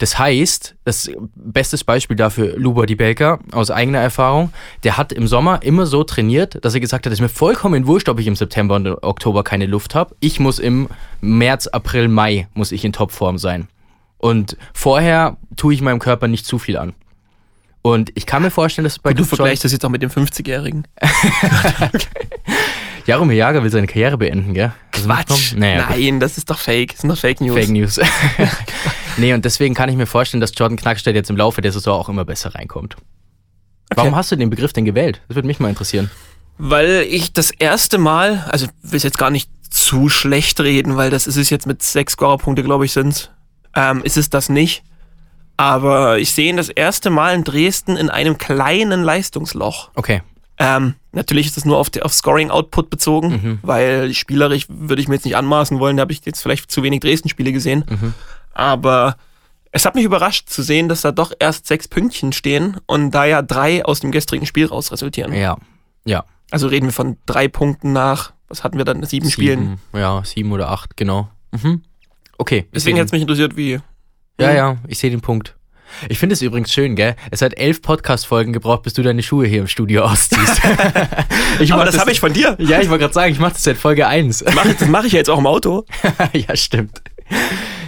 [0.00, 4.50] Das heißt, das bestes Beispiel dafür, Luba Di Belka aus eigener Erfahrung,
[4.82, 7.86] der hat im Sommer immer so trainiert, dass er gesagt hat, es ist mir vollkommen
[7.86, 10.16] wurscht, ob ich im September und Oktober keine Luft habe.
[10.20, 10.88] Ich muss im
[11.20, 13.68] März, April, Mai muss ich in Topform sein.
[14.16, 16.94] Und vorher tue ich meinem Körper nicht zu viel an.
[17.82, 20.10] Und ich kann mir vorstellen, dass bei Du John- vergleichst das jetzt auch mit dem
[20.10, 20.86] 50-Jährigen.
[23.10, 24.72] Jaromir Jager will seine Karriere beenden, gell?
[24.92, 25.42] Du mitbekommen?
[25.56, 25.96] Naja, gut.
[25.96, 26.92] Nein, das ist doch fake.
[26.92, 27.54] Das sind doch Fake News.
[27.56, 28.00] Fake News.
[29.16, 31.98] nee, und deswegen kann ich mir vorstellen, dass Jordan Knackstedt jetzt im Laufe der Saison
[31.98, 32.94] auch immer besser reinkommt.
[33.96, 35.20] Warum hast du den Begriff denn gewählt?
[35.26, 36.08] Das würde mich mal interessieren.
[36.56, 41.10] Weil ich das erste Mal, also will es jetzt gar nicht zu schlecht reden, weil
[41.10, 43.32] das ist es jetzt mit sechs Scorerpunkte, glaube ich, sind
[43.74, 44.84] ähm, ist es das nicht.
[45.56, 49.90] Aber ich sehe ihn das erste Mal in Dresden in einem kleinen Leistungsloch.
[49.96, 50.22] Okay.
[50.62, 53.58] Ähm, natürlich ist es nur auf, auf Scoring-Output bezogen, Mhm.
[53.62, 56.82] weil spielerisch würde ich mir jetzt nicht anmaßen wollen, da habe ich jetzt vielleicht zu
[56.82, 57.84] wenig Dresden-Spiele gesehen.
[57.88, 58.12] Mhm.
[58.52, 59.16] Aber
[59.72, 63.24] es hat mich überrascht zu sehen, dass da doch erst sechs Pünktchen stehen und da
[63.24, 65.32] ja drei aus dem gestrigen Spiel raus resultieren.
[65.32, 65.56] Ja.
[66.04, 66.24] Ja.
[66.50, 69.78] Also reden wir von drei Punkten nach, was hatten wir dann, sieben, Spielen.
[69.94, 71.30] Ja, sieben oder acht, genau.
[71.52, 71.82] Mhm.
[72.36, 72.66] Okay.
[72.74, 73.80] Deswegen hat es mich interessiert, wie.
[74.38, 75.54] Ja, ja, ich sehe den Punkt.
[76.08, 77.16] Ich finde es übrigens schön, gell?
[77.30, 80.60] Es hat elf Podcast-Folgen gebraucht, bis du deine Schuhe hier im Studio ausziehst.
[81.60, 82.56] ich Aber mach das habe ich von dir.
[82.58, 84.44] Ja, ich wollte gerade sagen, ich mache das seit Folge 1.
[84.54, 85.84] Mach ich, das mache ich ja jetzt auch im Auto.
[86.32, 87.02] ja, stimmt.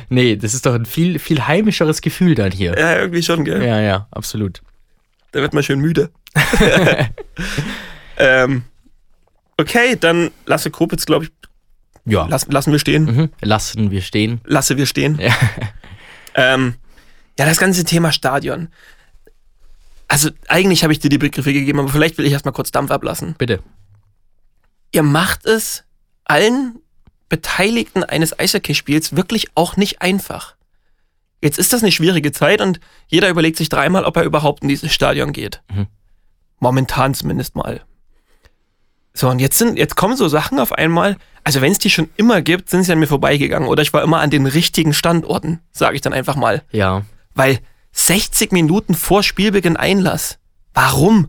[0.08, 2.76] Nee, das ist doch ein viel, viel heimischeres Gefühl dann hier.
[2.78, 3.64] Ja, irgendwie schon, gell?
[3.64, 4.60] Ja, ja, absolut.
[5.32, 6.10] Da wird man schön müde.
[8.18, 8.62] ähm,
[9.58, 11.30] okay, dann lasse Kopitz, glaube ich,
[12.04, 12.26] Ja.
[12.28, 13.04] lass, lassen wir stehen.
[13.04, 13.28] Mhm.
[13.40, 14.40] Lassen wir stehen.
[14.44, 15.18] Lasse wir stehen.
[15.18, 15.34] Ja.
[16.34, 16.74] Ähm,
[17.38, 18.68] ja, das ganze Thema Stadion.
[20.08, 22.90] Also eigentlich habe ich dir die Begriffe gegeben, aber vielleicht will ich erstmal kurz Dampf
[22.90, 23.34] ablassen.
[23.38, 23.62] Bitte.
[24.92, 25.84] Ihr macht es
[26.24, 26.78] allen
[27.28, 30.54] Beteiligten eines Eishockeyspiels wirklich auch nicht einfach.
[31.40, 34.68] Jetzt ist das eine schwierige Zeit und jeder überlegt sich dreimal, ob er überhaupt in
[34.68, 35.62] dieses Stadion geht.
[35.72, 35.86] Mhm.
[36.60, 37.80] Momentan zumindest mal.
[39.14, 41.16] So, und jetzt sind, jetzt kommen so Sachen auf einmal.
[41.42, 43.68] Also wenn es die schon immer gibt, sind sie an mir vorbeigegangen.
[43.68, 46.62] Oder ich war immer an den richtigen Standorten, sage ich dann einfach mal.
[46.70, 47.02] Ja.
[47.34, 47.60] Weil
[47.92, 50.38] 60 Minuten vor Spielbeginn Einlass.
[50.74, 51.28] Warum?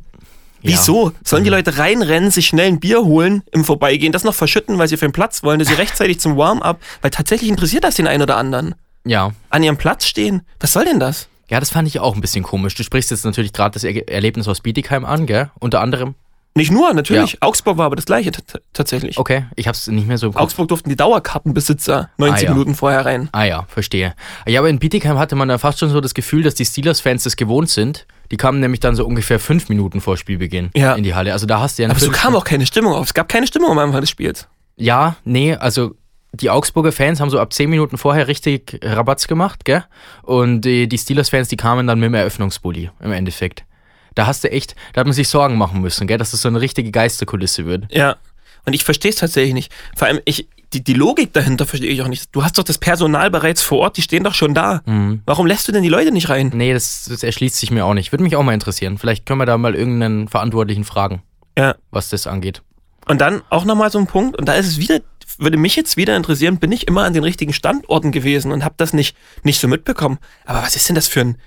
[0.61, 1.11] Wieso?
[1.25, 4.87] Sollen die Leute reinrennen, sich schnell ein Bier holen im Vorbeigehen, das noch verschütten, weil
[4.87, 8.07] sie für den Platz wollen, dass sie rechtzeitig zum Warm-up, weil tatsächlich interessiert das den
[8.07, 8.75] einen oder anderen.
[9.05, 9.33] Ja.
[9.49, 10.43] An ihrem Platz stehen.
[10.61, 11.27] Was soll denn das?
[11.49, 12.75] Ja, das fand ich auch ein bisschen komisch.
[12.75, 15.51] Du sprichst jetzt natürlich gerade das er Erlebnis aus Bietigheim an, gell?
[15.59, 16.15] Unter anderem.
[16.55, 17.41] Nicht nur, natürlich.
[17.41, 18.31] Augsburg war aber das gleiche
[18.73, 19.17] tatsächlich.
[19.17, 20.43] Okay, ich hab's nicht mehr so im Kopf.
[20.43, 22.53] Augsburg durften die Dauerkartenbesitzer 90 Ah, ja.
[22.53, 23.29] Minuten vorher rein.
[23.31, 24.13] Ah ja, verstehe.
[24.45, 27.23] Ja, aber in Bietigheim hatte man da fast schon so das Gefühl, dass die Steelers-Fans
[27.23, 28.05] das gewohnt sind.
[28.31, 30.93] Die kamen nämlich dann so ungefähr fünf Minuten vor Spielbeginn Ja.
[30.93, 31.33] in die Halle.
[31.33, 33.07] Also da hast du ja Aber so kam auch keine Stimmung auf.
[33.07, 34.47] Es gab keine Stimmung am Anfang des Spiels.
[34.75, 35.95] Ja, nee, also
[36.33, 39.83] die Augsburger Fans haben so ab zehn Minuten vorher richtig Rabatz gemacht, gell?
[40.23, 43.65] Und die, die Steelers-Fans, die kamen dann mit dem Eröffnungsbully im Endeffekt.
[44.15, 46.17] Da hast du echt, da hat man sich Sorgen machen müssen, gell?
[46.17, 47.85] Dass das so eine richtige Geisterkulisse wird.
[47.91, 48.17] Ja.
[48.65, 49.71] Und ich verstehe es tatsächlich nicht.
[49.95, 52.33] Vor allem, ich, die, die Logik dahinter verstehe ich auch nicht.
[52.33, 54.81] Du hast doch das Personal bereits vor Ort, die stehen doch schon da.
[54.85, 55.21] Mhm.
[55.25, 56.51] Warum lässt du denn die Leute nicht rein?
[56.53, 58.11] Nee, das, das erschließt sich mir auch nicht.
[58.11, 58.97] Würde mich auch mal interessieren.
[58.97, 61.21] Vielleicht können wir da mal irgendeinen Verantwortlichen fragen,
[61.57, 61.75] Ja.
[61.91, 62.61] was das angeht.
[63.05, 65.01] Und dann auch nochmal so ein Punkt, und da ist es wieder,
[65.37, 68.75] würde mich jetzt wieder interessieren, bin ich immer an den richtigen Standorten gewesen und habe
[68.77, 70.19] das nicht, nicht so mitbekommen.
[70.45, 71.37] Aber was ist denn das für ein.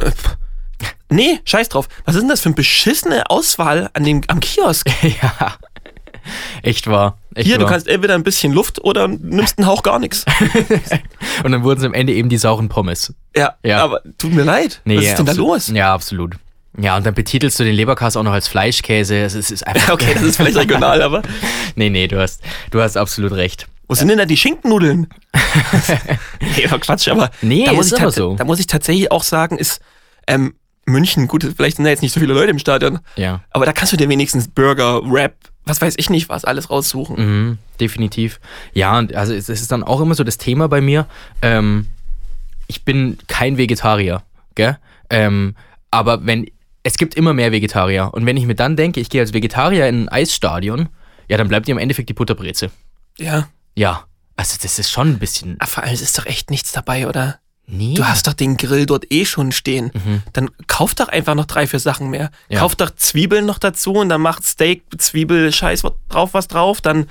[0.00, 0.10] Äh.
[1.14, 1.88] Nee, scheiß drauf.
[2.04, 4.90] Was ist denn das für eine beschissene Auswahl an dem, am Kiosk?
[5.22, 5.54] ja.
[6.62, 7.18] Echt wahr.
[7.34, 7.66] Echt Hier, wahr.
[7.66, 10.24] du kannst entweder ein bisschen Luft oder nimmst einen Hauch gar nichts.
[11.44, 13.12] Und dann wurden es am Ende eben die sauren Pommes.
[13.36, 13.82] Ja, Ja.
[13.84, 14.80] aber tut mir leid.
[14.84, 15.68] Nee, was ist denn da los?
[15.68, 16.34] Ja, absolut.
[16.76, 19.16] Ja, und dann betitelst du den Leberkas auch noch als Fleischkäse.
[19.18, 19.92] Es ist, ist einfach.
[19.94, 21.22] Okay, das ist vielleicht regional, aber
[21.76, 23.68] Nee, nee, du hast, du hast absolut recht.
[23.86, 25.06] wo sind denn da die Schinkennudeln?
[26.40, 28.34] nee, war Quatsch, aber Nee, da, muss ist ich aber so.
[28.36, 29.80] da muss ich tatsächlich auch sagen, ist
[30.26, 30.54] ähm,
[30.86, 33.40] München, gut, vielleicht sind da jetzt nicht so viele Leute im Stadion, Ja.
[33.50, 37.16] aber da kannst du dir wenigstens Burger, Wrap, was weiß ich nicht was, alles raussuchen.
[37.16, 38.38] Mhm, definitiv.
[38.74, 41.06] Ja, und also es ist dann auch immer so das Thema bei mir.
[41.40, 41.86] Ähm,
[42.66, 44.22] ich bin kein Vegetarier,
[44.54, 44.78] gell?
[45.10, 45.54] Ähm,
[45.90, 46.46] aber wenn
[46.82, 49.88] es gibt immer mehr Vegetarier und wenn ich mir dann denke, ich gehe als Vegetarier
[49.88, 50.90] in ein Eisstadion,
[51.28, 52.70] ja, dann bleibt dir im Endeffekt die Butterbrezel.
[53.18, 54.04] Ja, Ja,
[54.36, 55.56] also das ist schon ein bisschen.
[55.60, 57.38] aber vor allem es ist doch echt nichts dabei, oder?
[57.66, 57.94] Nee.
[57.94, 59.90] Du hast doch den Grill dort eh schon stehen.
[60.34, 62.30] Dann kauf doch einfach noch drei, vier Sachen mehr.
[62.48, 62.60] Ja.
[62.60, 66.80] Kauf doch Zwiebeln noch dazu und dann macht Steak, Zwiebel, Scheiß drauf, was drauf.
[66.82, 67.06] Dann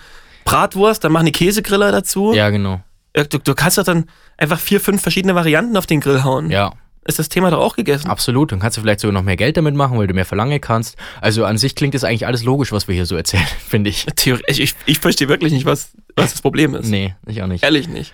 [0.46, 2.34] Bratwurst, dann mach eine Käsegriller dazu.
[2.34, 2.82] ja, genau.
[3.14, 4.06] Äh, Du, du kannst doch dann
[4.38, 6.52] einfach vier, fünf verschiedene Varianten auf den Grill hauen.
[6.52, 6.74] Ja,
[7.06, 8.08] Ist das Thema doch auch gegessen?
[8.10, 8.52] absolut.
[8.52, 10.98] Dann kannst du vielleicht sogar noch mehr Geld damit machen, weil du mehr verlangen kannst.
[11.22, 14.06] Also an sich klingt das eigentlich alles logisch, was wir hier so erzählen, finde ich.
[14.16, 16.90] Theoretisch, ich, ich, ich verstehe wirklich nicht, was, was das Problem ist.
[16.90, 17.64] Nee, ich auch nicht.
[17.64, 18.14] Ehrlich nicht.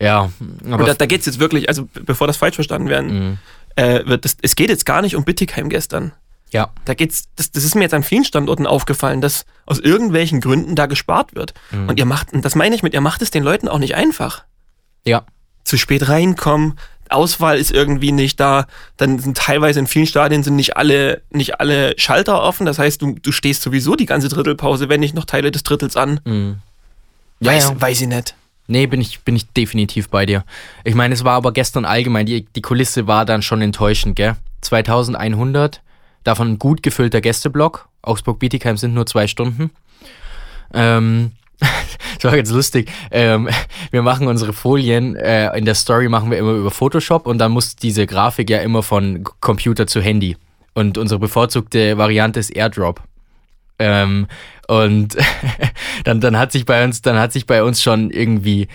[0.00, 2.88] Ja, Und aber da, da geht es jetzt wirklich, also be- bevor das falsch verstanden
[2.88, 3.38] werden, Mhm.
[3.76, 6.12] äh, wird das, es geht jetzt gar nicht um Bittigheim gestern.
[6.52, 10.40] ja, Da geht's, das, das ist mir jetzt an vielen Standorten aufgefallen, dass aus irgendwelchen
[10.40, 11.54] Gründen da gespart wird.
[11.70, 11.88] Mhm.
[11.90, 13.94] Und ihr macht, und das meine ich mit, ihr macht es den Leuten auch nicht
[13.94, 14.44] einfach.
[15.04, 15.22] ja,
[15.64, 16.78] Zu spät reinkommen,
[17.10, 21.58] Auswahl ist irgendwie nicht da, dann sind teilweise in vielen Stadien sind nicht alle, nicht
[21.60, 25.24] alle Schalter offen, das heißt, du, du stehst sowieso die ganze Drittelpause, wenn nicht noch
[25.24, 26.20] Teile des Drittels an.
[26.24, 26.56] Mhm.
[27.40, 27.80] Ja, weiß, ja.
[27.80, 28.34] weiß ich nicht.
[28.70, 30.44] Nee, bin ich, bin ich definitiv bei dir.
[30.84, 34.36] Ich meine, es war aber gestern allgemein, die, die Kulisse war dann schon enttäuschend, gell?
[34.60, 35.82] 2100,
[36.22, 37.88] davon ein gut gefüllter Gästeblock.
[38.02, 39.70] Augsburg-Bietigheim sind nur zwei Stunden.
[40.72, 42.92] Ähm, das war ganz lustig.
[43.10, 43.48] Ähm,
[43.90, 47.50] wir machen unsere Folien, äh, in der Story machen wir immer über Photoshop und dann
[47.50, 50.36] muss diese Grafik ja immer von Computer zu Handy.
[50.74, 53.02] Und unsere bevorzugte Variante ist AirDrop.
[53.80, 54.28] Ähm,
[54.68, 55.16] und
[56.04, 58.68] dann, dann hat sich bei uns, dann hat sich bei uns schon irgendwie,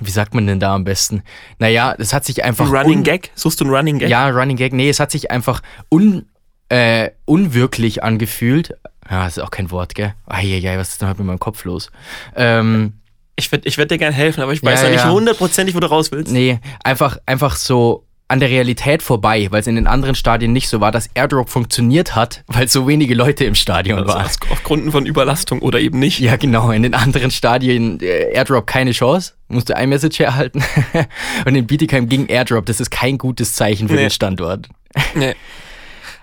[0.00, 1.22] wie sagt man denn da am besten?
[1.58, 2.66] Naja, es hat sich einfach.
[2.66, 3.30] Ein Running un- Gag?
[3.34, 4.10] Suchst du einen Running Gag?
[4.10, 4.72] Ja, Running Gag.
[4.72, 6.26] Nee, es hat sich einfach un,
[6.68, 8.74] äh, unwirklich angefühlt.
[9.08, 10.14] Ja, das ist auch kein Wort, gell?
[10.26, 11.90] Eieiei, was ist denn heute mit meinem Kopf los?
[12.34, 12.94] Ähm,
[13.36, 15.80] Ich würde ich würd dir gerne helfen, aber ich weiß Ja, ja, nicht hundertprozentig, wo
[15.80, 16.32] du raus willst.
[16.32, 20.68] nee, einfach, einfach so an der Realität vorbei, weil es in den anderen Stadien nicht
[20.68, 24.24] so war, dass Airdrop funktioniert hat, weil so wenige Leute im Stadion Also waren.
[24.24, 26.18] aus, auf Gründen von Überlastung oder eben nicht.
[26.18, 26.70] Ja, genau.
[26.70, 29.34] In den anderen Stadien äh, Airdrop keine Chance.
[29.48, 30.64] Musste ein Message erhalten.
[31.46, 32.64] Und in Bietigheim ging Airdrop.
[32.66, 34.00] Das ist kein gutes Zeichen für Nee.
[34.02, 34.68] den Standort.
[35.14, 35.34] Nee.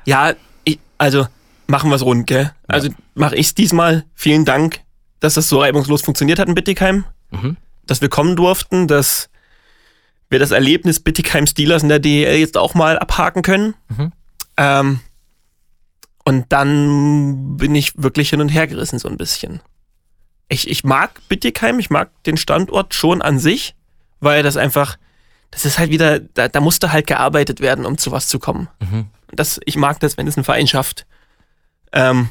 [0.06, 1.28] Ja, ich, also
[1.68, 2.52] machen wir es rund, gell?
[2.68, 4.04] Also mache ich es diesmal.
[4.16, 4.80] Vielen Dank,
[5.20, 7.06] dass das so reibungslos funktioniert hat in Bittigheim.
[7.30, 7.58] Mhm.
[7.86, 9.30] Dass wir kommen durften, dass
[10.30, 13.76] wir das Erlebnis Bittigheim Steelers in der DEL jetzt auch mal abhaken können.
[13.90, 14.12] Mhm.
[14.58, 15.00] Ähm,
[16.24, 19.62] und dann bin ich wirklich hin und her gerissen, so ein bisschen.
[20.48, 23.76] Ich, ich mag Bittigheim, ich mag den Standort schon an sich,
[24.20, 24.98] weil das einfach,
[25.50, 28.68] das ist halt wieder, da, da musste halt gearbeitet werden, um zu was zu kommen.
[28.80, 29.08] Mhm.
[29.32, 31.08] Das, ich mag das, wenn es ein Verein schafft.
[31.92, 32.30] Ähm,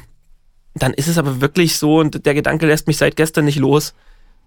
[0.75, 3.93] dann ist es aber wirklich so, und der Gedanke lässt mich seit gestern nicht los.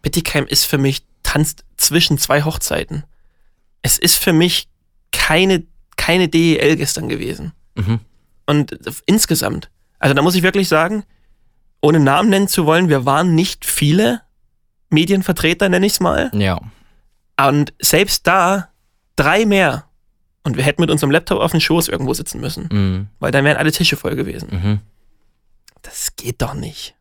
[0.01, 3.05] Bittigheim ist für mich, tanzt zwischen zwei Hochzeiten.
[3.83, 4.69] Es ist für mich
[5.11, 5.65] keine,
[5.97, 7.53] keine DEL gestern gewesen.
[7.75, 8.01] Mhm.
[8.47, 11.05] Und insgesamt, also da muss ich wirklich sagen,
[11.81, 14.21] ohne Namen nennen zu wollen, wir waren nicht viele
[14.91, 16.31] Medienvertreter, nenne ich es mal.
[16.35, 16.61] Ja.
[17.41, 18.69] Und selbst da
[19.17, 19.87] drei mehr.
[20.45, 23.09] Und wir hätten mit unserem Laptop auf dem Schoß irgendwo sitzen müssen, Mhm.
[23.21, 24.49] weil dann wären alle Tische voll gewesen.
[24.51, 24.81] Mhm.
[25.83, 26.95] Das geht doch nicht.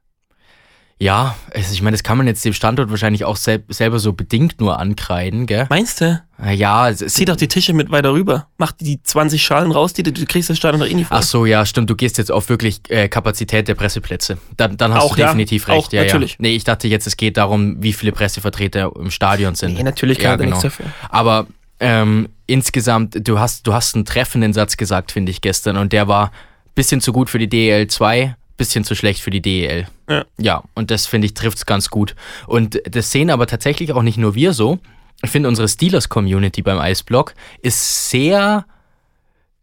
[1.01, 4.13] Ja, also ich meine, das kann man jetzt dem Standort wahrscheinlich auch sel selber so
[4.13, 5.65] bedingt nur ankreiden, gell?
[5.67, 6.21] Meinst du?
[6.53, 8.45] Ja, es Zieh doch die Tische mit weiter rüber.
[8.59, 11.17] Mach die 20 Schalen raus, die du, du kriegst das Stadion noch eh nie voll.
[11.17, 11.89] Ach so, ja, stimmt.
[11.89, 14.37] Du gehst jetzt auf wirklich äh, Kapazität der Presseplätze.
[14.57, 15.27] Dann, dann hast Auch, du ja.
[15.29, 15.93] definitiv Auch, recht.
[15.93, 16.33] ja, natürlich.
[16.33, 16.37] Ja.
[16.41, 19.73] Nee, ich dachte jetzt, es geht darum, wie viele Pressevertreter im Stadion sind.
[19.73, 20.71] Nee, natürlich kann ja, da nichts genau.
[20.71, 20.85] dafür.
[21.09, 21.47] Aber
[21.79, 25.77] ähm, insgesamt, du hast, du hast einen treffenden Satz gesagt, finde ich, gestern.
[25.77, 26.31] Und der war
[26.75, 29.87] bisschen zu gut für die DEL 2, bisschen zu schlecht für die DEL.
[30.11, 30.25] Ja.
[30.37, 32.15] Ja, und das finde ich trifft es ganz gut.
[32.47, 34.79] Und das sehen aber tatsächlich auch nicht nur wir so.
[35.23, 38.65] Ich finde, unsere Steelers-Community beim Eisblock ist sehr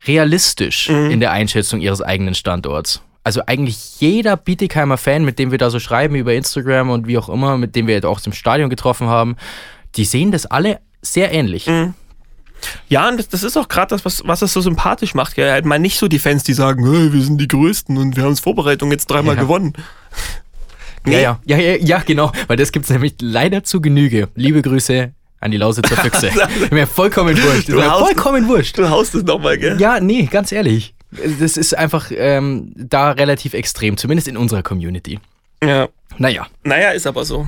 [0.06, 1.10] realistisch Mhm.
[1.10, 3.02] in der Einschätzung ihres eigenen Standorts.
[3.24, 7.18] Also eigentlich jeder Bietigheimer Fan, mit dem wir da so schreiben über Instagram und wie
[7.18, 9.36] auch immer, mit dem wir jetzt auch im Stadion getroffen haben,
[9.96, 11.66] die sehen das alle sehr ähnlich.
[11.66, 11.94] Mhm.
[12.88, 15.34] Ja, und das, das ist auch gerade das, was, was es so sympathisch macht.
[15.36, 15.50] Gell?
[15.50, 18.24] Halt mal nicht so die Fans, die sagen, hey, wir sind die Größten und wir
[18.24, 19.42] haben es Vorbereitung jetzt dreimal Ja.
[19.42, 19.72] gewonnen.
[21.06, 24.28] Ja, ja, ja, ja, ja, genau, weil das gibt es nämlich leider zu Genüge.
[24.34, 26.30] Liebe Grüße an die Lausitzer Füchse.
[26.70, 27.68] mir vollkommen wurscht.
[27.68, 28.76] Du Mir haust- vollkommen wurscht.
[28.76, 29.80] Du haust es nochmal, gell?
[29.80, 30.94] Ja, nee, ganz ehrlich.
[31.40, 35.18] Das ist einfach ähm, da relativ extrem, zumindest in unserer Community.
[35.62, 35.88] ja.
[36.20, 37.46] Naja, Naja, ist aber so.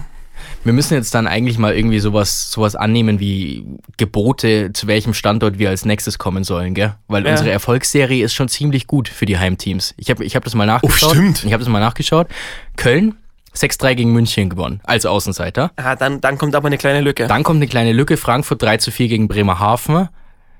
[0.65, 3.65] Wir müssen jetzt dann eigentlich mal irgendwie sowas, sowas annehmen wie
[3.97, 6.95] Gebote, zu welchem Standort wir als nächstes kommen sollen, gell?
[7.09, 7.33] Weil Ja.
[7.33, 9.95] unsere Erfolgsserie ist schon ziemlich gut für die Heimteams.
[9.97, 11.11] Ich habe ich hab das mal nachgeschaut.
[11.13, 11.45] stimmt.
[11.45, 12.29] Ich habe das mal nachgeschaut.
[12.77, 13.15] Köln
[13.55, 15.73] 6-3 gegen München gewonnen, als Außenseiter.
[15.77, 17.27] Ah, dann, dann kommt aber eine kleine Lücke.
[17.27, 20.09] Dann kommt eine kleine Lücke, Frankfurt 3 zu 4 gegen Bremerhaven.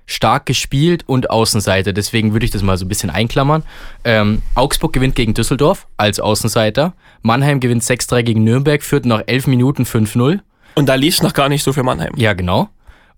[0.07, 3.63] Stark gespielt und Außenseiter, deswegen würde ich das mal so ein bisschen einklammern.
[4.05, 6.95] Ähm, Augsburg gewinnt gegen Düsseldorf als Außenseiter.
[7.23, 10.41] Mannheim gewinnt 6-3 gegen Nürnberg, führt nach 11 Minuten 5-0.
[10.75, 12.13] Und da lief es noch gar nicht so für Mannheim.
[12.17, 12.69] Ja, genau.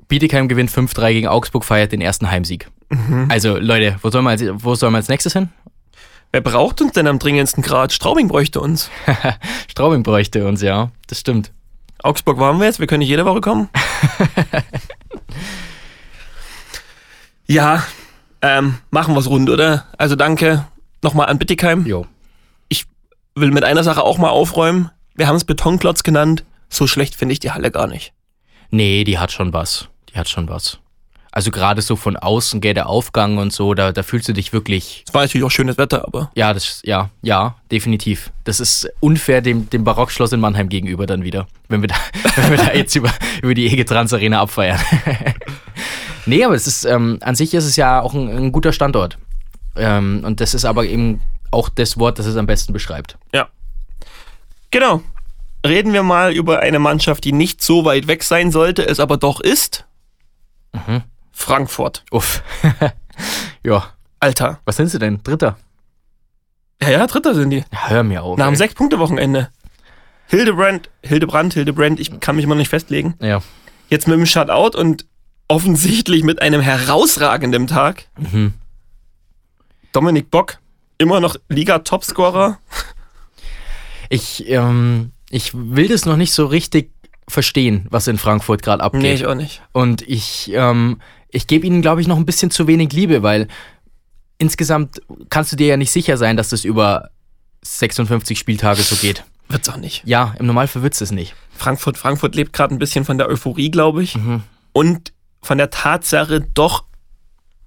[0.08, 2.68] Bietigheim gewinnt 5-3 gegen Augsburg, feiert den ersten Heimsieg.
[3.28, 5.48] Also Leute, wo sollen, wir als, wo sollen wir als nächstes hin?
[6.30, 7.92] Wer braucht uns denn am dringendsten Grad?
[7.92, 8.90] Straubing bräuchte uns.
[9.68, 10.90] Straubing bräuchte uns, ja.
[11.06, 11.52] Das stimmt.
[12.02, 13.68] Augsburg waren wir jetzt, wir können nicht jede Woche kommen.
[17.46, 17.82] ja,
[18.40, 19.86] ähm, machen wir's rund, oder?
[19.98, 20.66] Also danke
[21.02, 21.86] nochmal an Bittigheim.
[21.86, 22.06] Jo.
[23.34, 24.90] Will mit einer Sache auch mal aufräumen.
[25.14, 26.44] Wir haben es Betonklotz genannt.
[26.68, 28.12] So schlecht finde ich die Halle gar nicht.
[28.70, 29.88] Nee, die hat schon was.
[30.10, 30.78] Die hat schon was.
[31.30, 34.52] Also gerade so von außen, gell, der Aufgang und so, da, da fühlst du dich
[34.52, 38.30] wirklich Es war natürlich auch schönes Wetter, aber Ja, das, ja, ja, definitiv.
[38.44, 41.96] Das ist unfair dem, dem Barockschloss in Mannheim gegenüber dann wieder, wenn wir da,
[42.36, 44.78] wenn wir da jetzt über, über die Egetrans Arena abfeiern.
[46.26, 49.18] nee, aber es ist, ähm, an sich ist es ja auch ein, ein guter Standort.
[49.76, 53.18] Ähm, und das ist aber eben auch das Wort, das es am besten beschreibt.
[53.32, 53.48] ja.
[54.70, 55.02] Genau.
[55.64, 59.16] Reden wir mal über eine Mannschaft, die nicht so weit weg sein sollte, es aber
[59.16, 59.84] doch ist.
[60.72, 61.02] Mhm.
[61.30, 62.04] Frankfurt.
[62.10, 62.42] Uff.
[63.62, 63.84] ja,
[64.18, 64.60] Alter.
[64.64, 65.22] was sind sie denn?
[65.22, 65.56] Dritter?
[66.82, 67.64] Ja, ja, Dritter sind die.
[67.70, 68.38] Ja, hör mir auf.
[68.38, 68.56] Nach dem.
[68.56, 69.50] Sechs-Punkte-Wochenende.
[70.26, 73.14] Hildebrand, Hildebrand, Hildebrand, ich kann mich immer noch nicht festlegen.
[73.20, 73.42] Ja.
[73.88, 75.04] Jetzt mit dem Shutout und
[75.52, 78.06] offensichtlich mit einem herausragenden Tag.
[78.18, 78.54] Mhm.
[79.92, 80.58] Dominik Bock,
[80.96, 82.58] immer noch Liga-Topscorer.
[84.08, 86.90] Ich, ähm, ich will das noch nicht so richtig
[87.28, 89.02] verstehen, was in Frankfurt gerade abgeht.
[89.02, 89.60] Nee, ich auch nicht.
[89.72, 93.46] Und ich, ähm, ich gebe ihnen, glaube ich, noch ein bisschen zu wenig Liebe, weil
[94.38, 97.10] insgesamt kannst du dir ja nicht sicher sein, dass das über
[97.60, 99.22] 56 Spieltage so geht.
[99.48, 100.02] Wird's auch nicht.
[100.06, 101.34] Ja, im Normalfall wird's es nicht.
[101.54, 104.16] Frankfurt, Frankfurt lebt gerade ein bisschen von der Euphorie, glaube ich.
[104.16, 104.44] Mhm.
[104.72, 105.12] Und
[105.42, 106.84] von der Tatsache, doch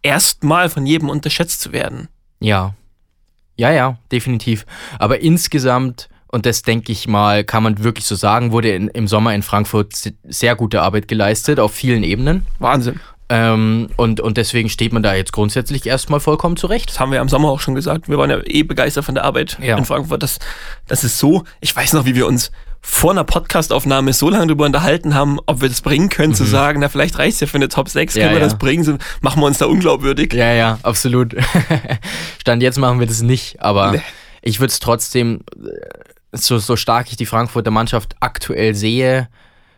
[0.02, 2.08] erstmal von jedem unterschätzt zu werden.
[2.40, 2.74] Ja.
[3.58, 4.66] Ja, ja, definitiv.
[5.00, 9.08] Aber insgesamt, und das denke ich mal, kann man wirklich so sagen, wurde in, im
[9.08, 12.46] Sommer in Frankfurt se- sehr gute Arbeit geleistet, auf vielen Ebenen.
[12.60, 13.00] Wahnsinn.
[13.28, 16.90] Ähm, und, und deswegen steht man da jetzt grundsätzlich erstmal vollkommen zurecht.
[16.90, 18.08] Das haben wir ja im Sommer auch schon gesagt.
[18.08, 19.78] Wir waren ja eh begeistert von der Arbeit Ja.
[19.78, 20.22] in Frankfurt.
[20.22, 20.38] Das,
[20.88, 22.52] das ist so, ich weiß noch, wie wir uns
[22.88, 26.80] vor einer Podcastaufnahme so lange darüber unterhalten haben, ob wir das bringen können, zu sagen,
[26.82, 28.20] na, vielleicht reicht ja für eine Top 6, Mhm.
[28.22, 28.48] Ja, können wir ja.
[28.50, 30.34] das bringen, machen wir uns da unglaubwürdig.
[30.34, 31.36] Ja, ja, absolut.
[32.40, 34.02] Stand jetzt machen wir das nicht, aber Nee.
[34.42, 39.30] ich würde es trotzdem, äh, so, so stark ich die Frankfurter Mannschaft aktuell sehe,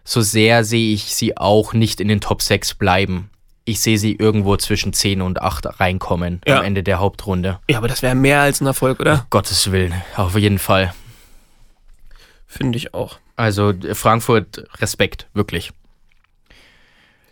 [0.04, 3.30] so sehr sehe ich sie auch nicht in den Top 6 bleiben.
[3.66, 6.60] Ich sehe sie irgendwo zwischen 10 und 8 reinkommen Ja.
[6.60, 7.60] am Ende der Hauptrunde.
[7.70, 9.26] Ja, aber das wäre mehr als ein Erfolg, oder?
[9.30, 10.94] Gottes Willen, auf jeden Fall.
[12.48, 13.20] Finde ich auch.
[13.36, 15.72] Also äh, Frankfurt, Respekt, wirklich.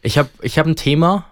[0.02, 1.26] Ich habe ich hab ein Thema,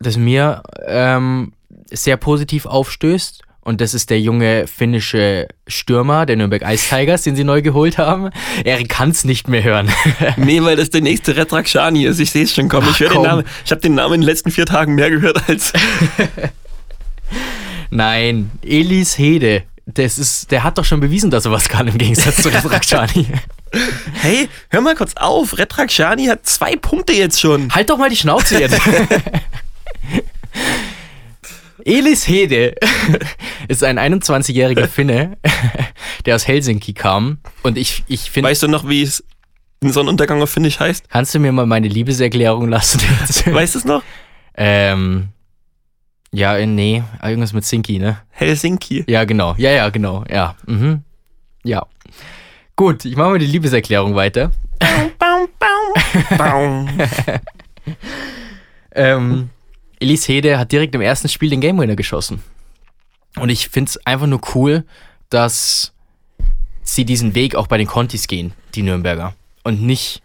[0.00, 1.52] das mir ähm,
[1.90, 3.42] sehr positiv aufstößt.
[3.60, 7.98] Und das ist der junge finnische Stürmer der Nürnberg Ice Tigers, den sie neu geholt
[7.98, 8.30] haben.
[8.62, 9.90] Er kann es nicht mehr hören.
[10.36, 12.20] Nee, weil das der nächste Retrakshani ist.
[12.20, 12.86] Ich sehe es schon kommen.
[12.90, 13.22] Ich, den.
[13.22, 15.72] Namen, ich habe den Namen in den letzten vier Tagen mehr gehört als.
[17.90, 19.64] Nein, Elis Hede.
[19.86, 23.26] Das ist, der hat doch schon bewiesen, dass er was kann im Gegensatz zu Rakshani.
[24.22, 25.58] Hey, hör mal kurz auf.
[25.58, 27.74] Retrakshani hat zwei Punkte jetzt schon.
[27.74, 28.80] halt doch mal die Schnauze jetzt.
[31.84, 32.74] Elis Hede
[33.68, 35.36] ist ein 21-jähriger Finne,
[36.24, 37.38] der aus Helsinki kam.
[37.62, 39.22] Und ich, ich finde, Weißt du noch, wie es
[39.82, 41.08] in Sonnenuntergang auf Finnisch heißt?
[41.10, 43.00] kannst du mir mal meine Liebeserklärung lassen?
[43.52, 44.02] Weißt du es noch?
[44.56, 45.28] ähm,
[46.36, 48.18] ja, äh, nee, irgendwas mit Sinki, ne?
[48.30, 49.04] Helsinki.
[49.08, 49.54] Ja, genau.
[49.56, 50.24] Ja, ja, genau.
[50.28, 50.54] Ja.
[50.66, 51.02] Mhm.
[51.64, 51.86] Ja.
[52.76, 54.50] Gut, ich mache mal die Liebeserklärung weiter.
[55.18, 56.88] Baum, baum, baum.
[58.96, 59.50] Ähm,
[60.00, 62.42] Elis Hede hat direkt im ersten Spiel den Game Winner geschossen.
[63.38, 64.84] Und ich finde es einfach nur cool,
[65.28, 65.92] dass
[66.82, 69.34] sie diesen Weg auch bei den Contis gehen, die Nürnberger.
[69.64, 70.22] Und nicht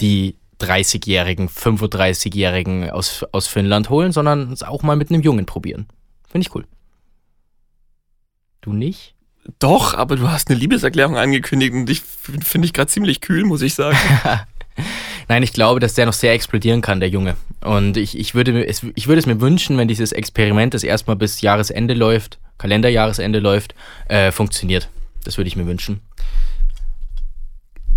[0.00, 5.86] die 30-Jährigen, 35-Jährigen aus, aus Finnland holen, sondern es auch mal mit einem Jungen probieren.
[6.28, 6.64] Finde ich cool.
[8.60, 9.14] Du nicht?
[9.58, 13.62] Doch, aber du hast eine Liebeserklärung angekündigt und ich finde ich gerade ziemlich kühl, muss
[13.62, 13.96] ich sagen.
[15.28, 17.36] Nein, ich glaube, dass der noch sehr explodieren kann, der Junge.
[17.60, 21.16] Und ich, ich, würde, es, ich würde es mir wünschen, wenn dieses Experiment, das erstmal
[21.16, 23.74] bis Jahresende läuft, Kalenderjahresende läuft,
[24.08, 24.88] äh, funktioniert.
[25.24, 26.00] Das würde ich mir wünschen.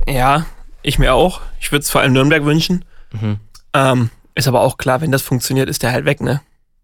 [0.08, 0.46] Ja,
[0.88, 1.42] ich mir auch.
[1.60, 2.86] Ich würde es vor allem Nürnberg wünschen.
[3.12, 3.38] Mhm.
[3.74, 6.42] Ähm, ist aber auch klar, wenn das funktioniert, ist der halt weg, ne?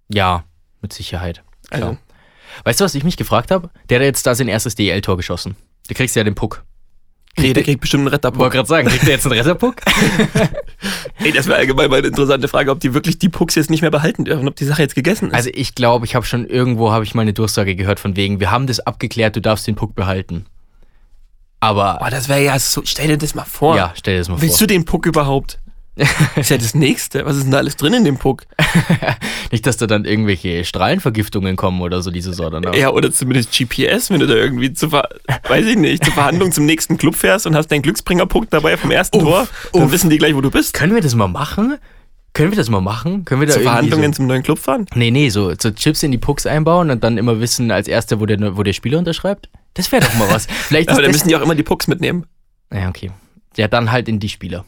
[0.09, 0.43] Ja,
[0.81, 1.43] mit Sicherheit.
[1.69, 1.81] Klar.
[1.89, 1.97] Also,
[2.65, 3.69] Weißt du, was ich mich gefragt habe?
[3.89, 5.55] Der hat jetzt da sein erstes DL-Tor geschossen.
[5.89, 6.63] Der kriegst ja den Puck.
[7.37, 8.51] nee, der kriegt bestimmt einen Wollte Retterpuck.
[8.51, 9.75] gerade sagen, kriegt der jetzt einen Retterpuck?
[11.19, 13.81] Ey, das wäre allgemein mal eine interessante Frage, ob die wirklich die Pucks jetzt nicht
[13.81, 15.33] mehr behalten dürfen, ob die Sache jetzt gegessen ist.
[15.33, 18.39] Also ich glaube, ich habe schon irgendwo, habe ich mal eine Durchsage gehört von wegen,
[18.41, 20.45] wir haben das abgeklärt, du darfst den Puck behalten.
[21.61, 23.77] Aber, Boah, das wäre ja so, stell dir das mal vor.
[23.77, 24.67] ja, stell dir das mal Willst vor.
[24.67, 25.59] du den Puck überhaupt?
[26.35, 27.25] ist ja das Nächste.
[27.25, 28.43] Was ist denn da alles drin in dem Puck?
[29.51, 32.61] Nicht, dass da dann irgendwelche Strahlenvergiftungen kommen oder so diese Sorte.
[32.61, 32.77] Ne?
[32.77, 35.09] Ja, oder zumindest GPS, wenn du da irgendwie zu, Ver
[35.47, 38.89] weiß ich nicht, zur Verhandlung zum nächsten Club fährst und hast deinen Glücksbringerpunkt dabei vom
[38.89, 39.91] ersten Uff, Tor, dann uff.
[39.91, 40.73] wissen die gleich, wo du bist.
[40.73, 41.77] Können wir das mal machen?
[42.33, 43.25] Können wir das mal machen?
[43.25, 44.85] Können wir da irgendwie Verhandlungen so, zum neuen Club fahren?
[44.95, 48.19] Nee, nee, so, so Chips in die Pucks einbauen und dann immer wissen als Erster,
[48.21, 49.49] wo der, wo der Spieler unterschreibt?
[49.73, 50.45] Das wäre doch mal was.
[50.67, 52.25] Vielleicht Aber dann müssen die auch immer die Pucks mitnehmen.
[52.73, 53.11] Ja, okay.
[53.57, 54.63] Ja, dann halt in die Spieler.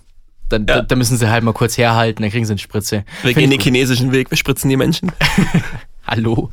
[0.49, 0.75] Dann, Ja.
[0.77, 3.05] da, da müssen sie halt mal kurz herhalten, dann kriegen sie eine Spritze.
[3.21, 5.11] Wir gehen den chinesischen Weg, wir spritzen die Menschen.
[6.05, 6.49] Hallo.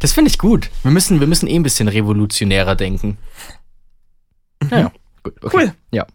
[0.00, 0.70] Das finde ich gut.
[0.82, 3.16] Wir müssen, wir müssen eh ein bisschen revolutionärer denken.
[4.70, 4.92] Naja,
[5.22, 5.34] gut.
[5.40, 5.56] Okay.
[5.56, 5.74] Cool.
[5.92, 6.06] Ja.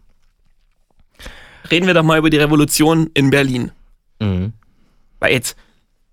[1.70, 3.70] Reden wir doch mal über die Revolution in Berlin.
[4.20, 4.52] Mhm.
[5.18, 5.56] Weil jetzt,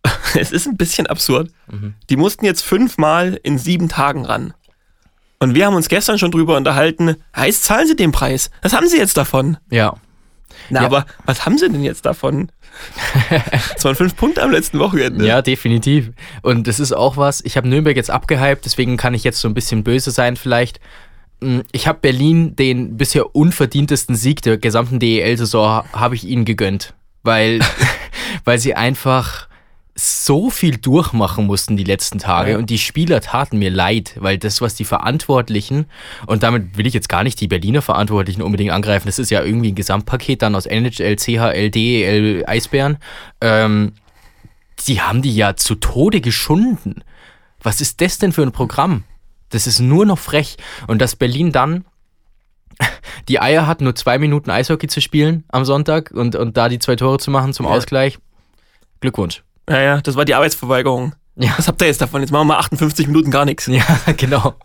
[0.39, 1.51] es ist ein bisschen absurd.
[1.71, 1.93] Mhm.
[2.09, 4.53] Die mussten jetzt fünfmal in sieben Tagen ran.
[5.39, 8.49] Und wir haben uns gestern schon drüber unterhalten, heißt, zahlen sie den Preis.
[8.63, 9.57] Was haben sie jetzt davon?
[9.69, 9.95] Ja.
[10.69, 10.85] Na, Ja.
[10.87, 12.51] aber was haben sie denn jetzt davon?
[13.75, 15.25] Es waren fünf Punkte am letzten Wochenende.
[15.25, 16.11] Ja, definitiv.
[16.41, 19.47] Und das ist auch was, ich habe Nürnberg jetzt abgehypt, deswegen kann ich jetzt so
[19.47, 20.79] ein bisschen böse sein vielleicht.
[21.39, 26.93] Mm, Ich habe Berlin den bisher unverdientesten Sieg der gesamten DEL-Saison, habe ich ihnen gegönnt.
[27.23, 27.59] Weil,
[28.45, 29.47] weil sie einfach
[29.99, 32.57] so viel durchmachen mussten die letzten Tage Ja.
[32.59, 35.87] und die Spieler taten mir leid, weil das, was die Verantwortlichen,
[36.27, 39.43] und damit will ich jetzt gar nicht die Berliner Verantwortlichen unbedingt angreifen, das ist ja
[39.43, 42.97] irgendwie ein Gesamtpaket dann aus NHL, CHL, DEL, Eisbären,
[43.41, 43.93] ähm,
[44.87, 47.03] die haben die ja zu Tode geschunden.
[47.63, 49.03] Was ist das denn für ein Programm?
[49.49, 50.57] Das ist nur noch frech.
[50.87, 51.85] Und dass Berlin dann
[53.27, 56.79] die Eier hat, nur zwei Minuten Eishockey zu spielen am Sonntag und, und da die
[56.79, 57.71] zwei Tore zu machen zum Ja.
[57.71, 58.19] Ausgleich.
[59.01, 59.43] Glückwunsch.
[59.69, 61.13] Ja, ja, das war die Arbeitsverweigerung.
[61.35, 61.53] Ja.
[61.57, 62.21] Was habt ihr jetzt davon?
[62.21, 63.67] Jetzt machen wir mal 58 Minuten gar nichts.
[63.67, 63.83] Ja,
[64.17, 64.55] genau.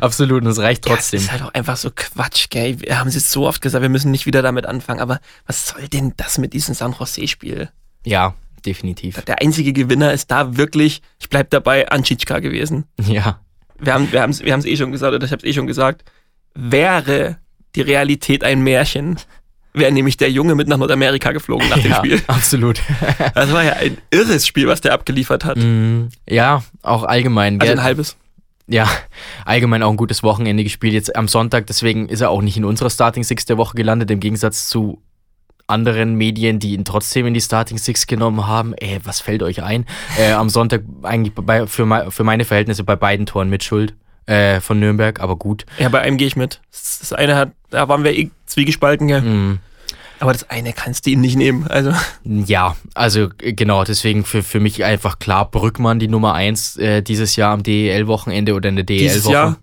[0.00, 1.18] Absolut, und es reicht Ja, trotzdem.
[1.18, 2.80] das ist halt auch einfach so Quatsch, gell?
[2.80, 5.66] Wir haben es jetzt so oft gesagt, wir müssen nicht wieder damit anfangen, aber was
[5.68, 7.68] soll denn das mit diesem San Jose-Spiel?
[8.04, 8.34] Ja,
[8.64, 9.20] definitiv.
[9.24, 12.84] Der einzige Gewinner ist da wirklich, ich bleib dabei, Anschitschka gewesen.
[13.00, 13.40] Ja,
[13.80, 15.66] Wir haben wir haben's, wir haben's eh schon gesagt, oder ich habe es eh schon
[15.66, 16.04] gesagt.
[16.54, 17.38] Wäre
[17.74, 19.18] die Realität ein Märchen,
[19.72, 22.22] wäre nämlich der Junge mit nach Nordamerika geflogen nach dem ja Spiel.
[22.26, 22.80] absolut.
[23.34, 25.58] Das war ja ein irres Spiel, was der abgeliefert hat.
[25.58, 27.60] Mm, ja, auch allgemein.
[27.60, 28.16] Also ein halbes.
[28.66, 28.86] Ja,
[29.46, 30.92] allgemein auch ein gutes Wochenende gespielt.
[30.92, 34.10] Jetzt am Sonntag, deswegen ist er auch nicht in unserer Starting Six der Woche gelandet,
[34.10, 35.00] im Gegensatz zu
[35.68, 38.74] anderen Medien, die ihn trotzdem in die Starting Six genommen haben.
[38.74, 39.84] Ey, was fällt euch ein?
[40.18, 43.94] Äh, am Sonntag eigentlich bei, für, für meine Verhältnisse bei beiden Toren mit Schuld
[44.26, 45.66] äh, von Nürnberg, aber gut.
[45.78, 46.60] Ja, bei einem gehe ich mit.
[46.72, 49.20] Das eine hat, da waren wir eh zwiegespalten, gell?
[49.22, 49.58] Mm,
[50.20, 51.66] Aber das eine kannst du ihm nicht nehmen.
[51.68, 51.92] Also,
[52.24, 57.02] ja, also äh, genau, deswegen für, für mich einfach klar Brückmann die Nummer eins äh,
[57.02, 59.32] dieses Jahr am DEL-Wochenende oder in der Dieses DEL-Woche.
[59.32, 59.56] Jahr?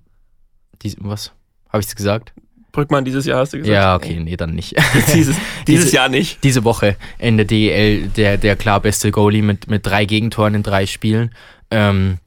[0.83, 1.31] Dies, was?
[1.69, 2.31] Habe ich es gesagt?
[2.75, 3.73] Brückmann dieses Jahr hast du gesagt.
[3.73, 4.75] Ja, okay, nee, dann nicht.
[5.13, 5.35] Dieses,
[5.67, 6.43] dieses Diese- Jahr nicht.
[6.43, 10.61] diese Woche in der DEL der, der klar beste Goalie mit, mit drei Gegentoren in
[10.63, 11.33] drei Spielen.
[11.71, 12.19] Ähm,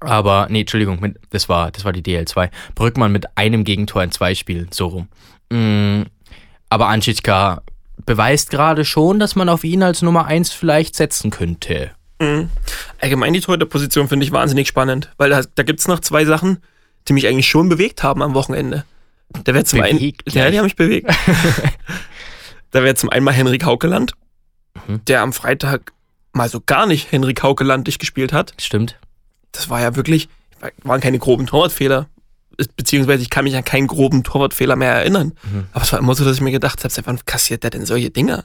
[0.00, 2.50] aber, nee, Entschuldigung, mit, das, war, das war die DL2.
[2.74, 5.08] Brückmann mit einem Gegentor in zwei Spielen, so rum.
[5.50, 6.02] Mm,
[6.68, 7.62] aber Anschitschka
[8.04, 11.92] beweist gerade schon, dass man auf ihn als Nummer eins vielleicht setzen könnte.
[12.20, 12.50] Mhm.
[13.00, 16.58] Allgemein die Torhüterposition finde ich wahnsinnig spannend, weil da, da gibt es noch zwei Sachen,
[17.08, 18.84] die mich eigentlich schon bewegt haben am Wochenende.
[19.44, 19.98] Da wäre zum einen,
[20.28, 21.10] ja, die haben mich bewegt.
[22.70, 24.12] da wäre zum einen mal Henrik Haukeland,
[24.88, 25.04] Mhm.
[25.06, 25.92] der am Freitag
[26.32, 28.54] mal so gar nicht Henrik Haukelandig gespispielt hat.
[28.60, 28.98] Stimmt.
[29.52, 30.28] Das war ja wirklich,
[30.82, 32.08] waren keine groben Torwartfehler.
[32.76, 35.32] Beziehungsweise ich kann mich an keinen groben Torwartfehler mehr erinnern.
[35.44, 35.66] Mhm.
[35.72, 37.86] Aber es war immer so, dass ich mir gedacht habe, seit wann kassiert der denn
[37.86, 38.44] solche Dinger?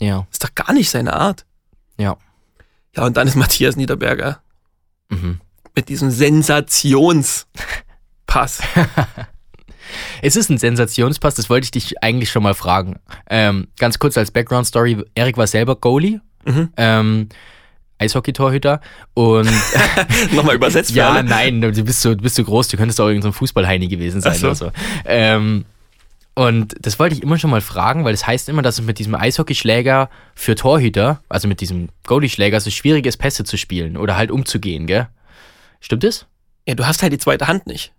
[0.00, 1.44] Ja, ist doch gar nicht seine Art.
[1.98, 2.16] ja.
[2.96, 4.40] Ja, und dann ist Matthias Niederberger
[5.08, 5.40] Mhm.
[5.74, 7.46] mit diesem Sensationspass.
[10.22, 12.98] Es ist ein Sensationspass, das wollte ich dich eigentlich schon mal fragen.
[13.30, 16.68] Ähm, ganz kurz als Background-Story: Erik war selber Goalie, Mhm.
[16.76, 17.28] ähm,
[17.98, 18.80] Eishockey-Torhüter
[19.14, 19.48] und
[20.32, 21.24] Nochmal übersetzt ja, alle.
[21.24, 24.34] nein, du bist so, bist so groß, du könntest auch irgendein so Fußballheini gewesen sein
[24.34, 24.46] so.
[24.48, 24.70] oder so.
[25.06, 25.64] Ähm,
[26.34, 28.84] und das wollte ich immer schon mal fragen, weil es das heißt immer, dass es
[28.84, 33.96] mit diesem Eishockeyschläger für Torhüter, also mit diesem Goalie-Schläger, so schwierig ist, Pässe zu spielen
[33.96, 35.06] oder halt umzugehen, gell?
[35.80, 36.26] Stimmt das?
[36.66, 37.92] Ja, du hast halt die zweite Hand nicht.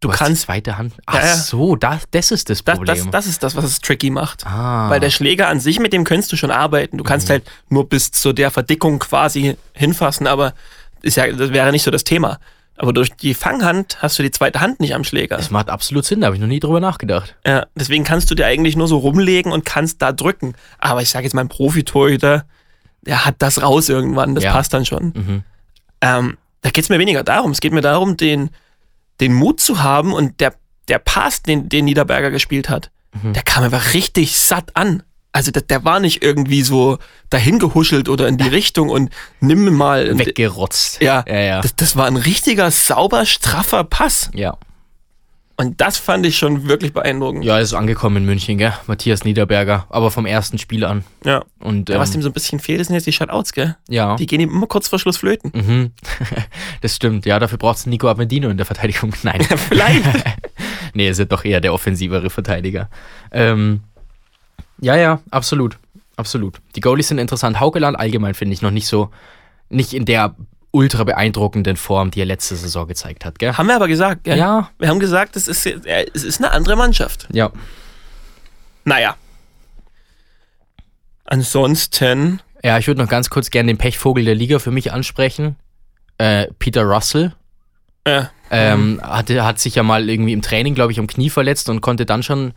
[0.00, 0.94] Du, kannst, zweite Hand.
[1.06, 2.96] Ach Ja, so, das, das ist das das, Problem.
[2.96, 4.46] das, das ist das, was es tricky macht.
[4.46, 4.88] ah.
[4.88, 6.98] Weil der Schläger an sich, mit dem könntest du schon arbeiten.
[6.98, 7.32] Du kannst Mhm.
[7.32, 10.54] halt nur bis zu der Verdickung quasi hinfassen, aber
[11.02, 12.38] ist ja, das wäre nicht so das Thema.
[12.76, 15.36] Aber durch die Fanghand hast du die zweite Hand nicht am Schläger.
[15.36, 17.34] das macht absolut Sinn, da habe ich noch nie drüber nachgedacht.
[17.44, 20.54] Ja, deswegen kannst du dir eigentlich nur so rumlegen und kannst da drücken.
[20.78, 22.44] Aber ich sage jetzt mal, ein Profitorhüter,
[23.02, 24.52] der hat das raus irgendwann, das Ja.
[24.52, 25.06] passt dann schon.
[25.06, 25.42] Mhm.
[26.02, 27.50] Ähm, da geht es mir weniger darum.
[27.50, 28.50] Es geht mir darum, den,
[29.20, 30.54] den Mut zu haben und der,
[30.88, 32.90] der Pass, den, den Niederberger gespielt hat,
[33.22, 33.32] Mhm.
[33.32, 35.02] der kam einfach richtig satt an.
[35.32, 36.98] Also der, der war nicht irgendwie so
[37.30, 39.10] dahin gehuschelt oder in die Richtung und
[39.40, 40.18] nimm mal.
[40.18, 41.00] Weggerotzt.
[41.00, 41.60] Ja, ja, ja.
[41.62, 44.30] Das, das war ein richtiger, sauber, straffer Pass.
[44.34, 44.56] ja.
[45.60, 47.44] Und das fand ich schon wirklich beeindruckend.
[47.44, 48.72] Ja, er ist angekommen in München, gell?
[48.86, 51.02] Matthias Niederberger, aber vom ersten Spiel an.
[51.24, 51.44] Ja.
[51.58, 53.76] Und Ja, was ähm, dem so ein bisschen fehlt, sind jetzt die Shutouts, gell?
[53.88, 54.14] ja.
[54.14, 55.50] Die gehen ihm immer kurz vor Schluss flöten.
[55.52, 55.92] Mhm.
[56.80, 59.12] Das stimmt, ja, dafür braucht es Nico Abendino in der Verteidigung.
[59.24, 59.42] Nein.
[59.68, 60.04] Vielleicht.
[60.94, 62.88] nee, er ist ja doch eher der offensivere Verteidiger.
[63.32, 63.80] Ähm,
[64.80, 65.76] ja, ja, absolut.
[66.16, 66.60] Absolut.
[66.76, 67.58] Die Goalies sind interessant.
[67.58, 69.10] Haukeland allgemein finde ich noch nicht so,
[69.70, 70.36] nicht in der
[70.70, 73.54] ultra beeindruckenden Form, die er letzte Saison gezeigt hat, gell?
[73.54, 74.36] haben wir aber gesagt, gell?
[74.38, 74.70] Ja.
[74.78, 77.26] Wir haben gesagt, es ist, äh, es ist eine andere Mannschaft.
[77.32, 77.50] Ja.
[78.84, 79.16] Naja.
[81.24, 85.56] Ansonsten, Ja, ich würde noch ganz kurz gerne den Pechvogel der Liga für mich ansprechen.
[86.18, 87.32] Äh, Peter Russell.
[88.04, 91.68] äh, Ähm, hatte, hat sich ja mal irgendwie im Training, glaube ich, am Knie verletzt
[91.68, 92.54] und konnte dann schon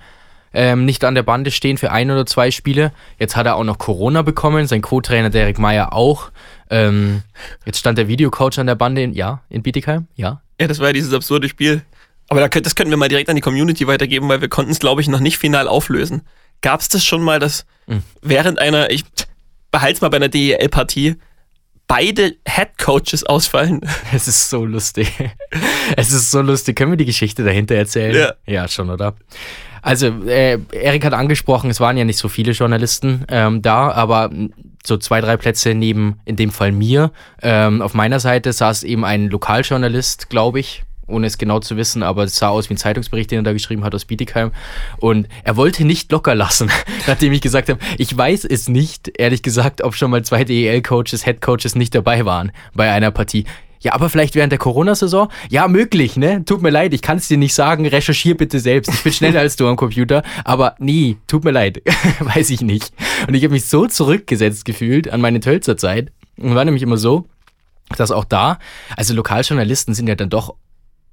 [0.54, 2.92] ähm, nicht an der Bande stehen für ein oder zwei Spiele.
[3.20, 6.32] Jetzt hat er auch noch Corona bekommen, sein Co-Trainer Derek Meyer auch.
[6.70, 7.24] Ähm,
[7.66, 10.42] jetzt stand der Videocoach an der Bande, in, ja, in Bietigheim, ja.
[10.60, 11.82] ja, das war ja dieses absurde Spiel.
[12.30, 14.72] Aber da, könnt- das könnten wir mal direkt an die Community weitergeben, weil wir konnten
[14.72, 16.22] es, glaube ich, noch nicht final auflösen.
[16.62, 18.04] Gab es das schon mal, dass Mhm.
[18.22, 19.04] während einer, ich
[19.72, 21.16] behalte es mal bei einer DEL-Partie,
[21.88, 23.82] beide Head-Coaches ausfallen?
[24.14, 25.12] Es ist so lustig.
[25.98, 26.78] Es ist so lustig.
[26.78, 28.16] Können wir die Geschichte dahinter erzählen?
[28.16, 28.34] Ja.
[28.46, 29.16] Ja, schon, oder?
[29.82, 34.30] Also, äh, Erik hat angesprochen, es waren ja nicht so viele Journalisten ähm, da, aber
[34.86, 37.12] so zwei, drei Plätze neben, in dem Fall mir.
[37.42, 42.04] Ähm, auf meiner Seite saß eben ein Lokaljournalist, glaube ich, ohne es genau zu wissen,
[42.04, 44.52] aber es sah aus wie ein Zeitungsbericht, den er da geschrieben hat aus Bietigheim.
[44.98, 46.72] Und er wollte nicht locker lassen,
[47.08, 51.26] nachdem ich gesagt habe, ich weiß es nicht, ehrlich gesagt, ob schon mal zwei DEL-Coaches,
[51.26, 53.46] Head-Coaches nicht dabei waren bei einer Partie.
[53.82, 55.30] Ja, aber vielleicht während der Corona-Saison?
[55.50, 56.46] Ja, möglich, ne?
[56.46, 57.86] Tut mir leid, ich kann es dir nicht sagen.
[57.86, 58.94] Recherchier bitte selbst.
[58.94, 60.24] Ich bin schneller als du am Computer.
[60.46, 61.82] Aber nie, tut mir leid.
[62.20, 62.94] Weiß ich nicht.
[63.28, 66.12] Und ich habe mich so zurückgesetzt gefühlt an meine Tölzer Zeit.
[66.38, 67.28] Und war nämlich immer so,
[67.98, 68.60] dass auch da,
[68.96, 70.56] also Lokaljournalisten sind ja dann doch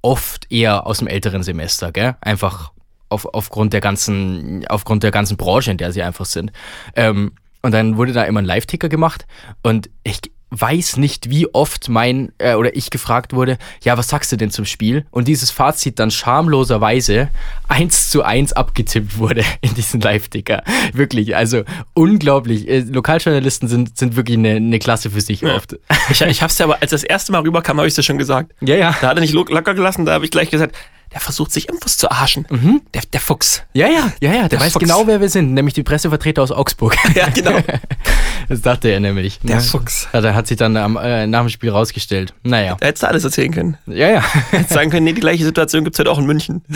[0.02, 2.16] oft eher aus dem älteren Semester, gell?
[2.20, 2.72] Einfach
[3.08, 6.52] auf, aufgrund der ganzen, aufgrund der ganzen Branche, in der sie einfach sind.
[6.94, 9.26] Ähm, und dann wurde da immer ein Live-Ticker gemacht
[9.62, 14.32] und ich weiß nicht, wie oft mein äh, oder ich gefragt wurde, ja, was sagst
[14.32, 15.04] du denn zum Spiel?
[15.10, 17.28] Und dieses Fazit dann schamloserweise
[17.68, 20.62] eins zu eins abgetippt wurde in diesen Live-Ticker.
[20.92, 21.62] Wirklich, also
[21.94, 22.68] unglaublich.
[22.68, 25.54] Äh, Lokaljournalisten sind, sind wirklich eine, eine Klasse für sich Ja.
[25.56, 25.76] oft.
[26.10, 28.18] Ich, ich hab's ja aber, als das erste Mal rüberkam, habe ich es ja schon
[28.18, 28.52] gesagt.
[28.60, 28.96] Ja, ja.
[29.00, 30.74] Da hat er nicht lo- locker gelassen, da habe ich gleich gesagt,
[31.12, 32.46] der versucht sich irgendwas zu arschen.
[32.94, 33.62] Der, der Fuchs.
[33.72, 34.84] Ja, ja, ja, ja, der, Der weiß Fuchs.
[34.84, 36.96] genau, wer wir sind, nämlich die Pressevertreter aus Augsburg.
[37.14, 37.58] Ja, genau.
[38.48, 39.40] Das dachte er nämlich.
[39.40, 39.60] Der Ja.
[39.60, 40.08] Fuchs.
[40.12, 42.32] Ja, der hat sich dann am, äh, nach dem Spiel rausgestellt.
[42.44, 42.76] Naja.
[42.80, 43.76] Da hättest du alles erzählen können.
[43.86, 44.24] Ja, ja.
[44.50, 46.62] Hättest sagen können, nee, die gleiche Situation gibt's halt auch in München.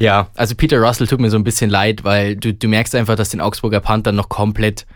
[0.00, 3.16] Ja, also Peter Russell tut mir so ein bisschen leid, weil du, du merkst einfach,
[3.16, 4.86] dass den Augsburger Panthern noch komplett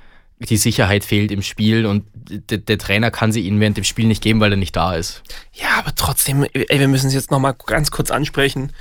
[0.46, 2.04] die Sicherheit fehlt im Spiel und
[2.50, 5.22] der, Trainer kann sie ihnen während dem Spiel nicht geben, weil er nicht da ist.
[5.52, 8.72] Ja, aber trotzdem, ey, wir müssen es jetzt nochmal ganz kurz ansprechen.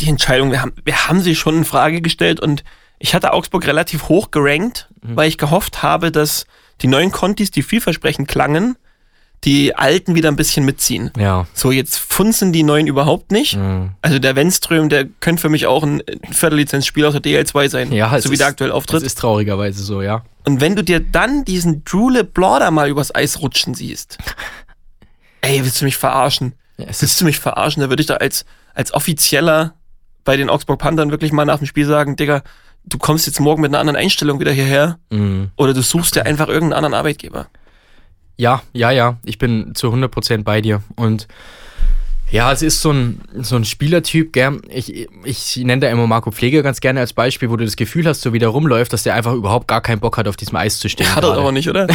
[0.00, 2.64] Die Entscheidung, wir haben, wir haben sie schon in Frage gestellt und
[2.98, 6.46] ich hatte Augsburg relativ hoch gerankt, weil ich gehofft habe, dass
[6.80, 8.76] die neuen Contis, die vielversprechend klangen,
[9.44, 11.10] die alten wieder ein bisschen mitziehen.
[11.18, 11.46] Ja.
[11.52, 13.56] So, jetzt funzen die neuen überhaupt nicht.
[13.56, 13.90] Mhm.
[14.00, 18.18] Also der Wenström, der könnte für mich auch ein Viertellizenzspieler aus der DL2 sein, Ja,
[18.20, 19.02] so wie der aktuell Das auftritt.
[19.02, 20.24] ist traurigerweise so, ja.
[20.44, 24.18] Und wenn du dir dann diesen Drew LeBlanc da mal übers Eis rutschen siehst,
[25.40, 26.54] ey, willst du mich verarschen?
[26.76, 27.82] ja Willst du mich verarschen?
[27.82, 29.74] Da würde ich da als, als Offizieller
[30.24, 32.42] bei den Augsburg Panthern wirklich mal nach dem Spiel sagen, Digga,
[32.84, 35.50] du kommst jetzt morgen mit einer anderen Einstellung wieder hierher Mhm.
[35.56, 37.46] oder du suchst dir einfach irgendeinen anderen Arbeitgeber.
[38.36, 40.82] Ja, ja, ja, ich bin zu 100% bei dir.
[40.96, 41.28] Und
[42.34, 44.60] ja, es ist so ein, so ein Spielertyp, gell?
[44.68, 48.08] Ich, ich nenne da immer Marco Pfleger ganz gerne als Beispiel, wo du das Gefühl
[48.08, 50.56] hast, so wie der rumläuft, dass der einfach überhaupt gar keinen Bock hat, auf diesem
[50.56, 51.14] Eis zu stehen.
[51.14, 51.86] Hat er aber nicht, oder?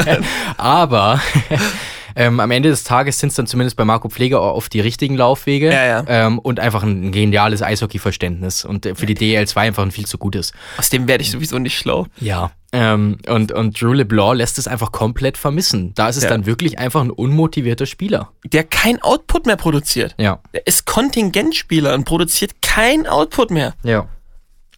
[0.56, 1.20] Aber
[2.16, 5.16] ähm, am Ende des Tages sind es dann zumindest bei Marco Pfleger oft die richtigen
[5.16, 6.04] Laufwege Ja, ja.
[6.06, 10.18] Ähm, und einfach ein geniales Eishockey-Verständnis und äh, für die DL2 einfach ein viel zu
[10.18, 10.52] gutes.
[10.78, 12.06] Aus dem werde ich sowieso nicht schlau.
[12.20, 12.50] Ja.
[12.74, 15.92] Ähm, und, und Drew LeBlanc lässt es einfach komplett vermissen.
[15.94, 16.30] Da ist es Ja.
[16.30, 18.30] dann wirklich einfach ein unmotivierter Spieler.
[18.46, 20.14] Der kein Output mehr produziert.
[20.18, 20.40] Ja.
[20.54, 23.74] Der ist Kontingentspieler und produziert kein Output mehr.
[23.82, 24.08] Ja.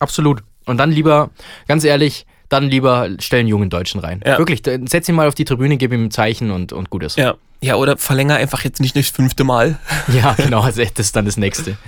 [0.00, 0.42] Absolut.
[0.66, 1.30] Und dann lieber,
[1.68, 4.20] ganz ehrlich, dann lieber stellen jungen Deutschen rein.
[4.24, 4.38] Ja.
[4.38, 7.02] Wirklich, dann setz ihn mal auf die Tribüne, gib ihm ein Zeichen und, und gut
[7.02, 7.16] ist.
[7.16, 7.34] Ja.
[7.60, 9.78] Ja, oder verlänger einfach jetzt nicht das fünfte Mal.
[10.08, 11.78] ja genau, also das ist dann das Nächste.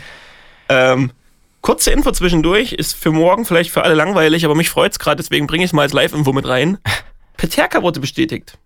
[0.71, 1.11] Ähm,
[1.61, 5.47] kurze Info zwischendurch, ist für morgen vielleicht für alle langweilig, aber mich freut's gerade, deswegen
[5.47, 6.79] bringe ich es mal als Live-Info mit rein.
[7.37, 8.59] Peterka wurde bestätigt.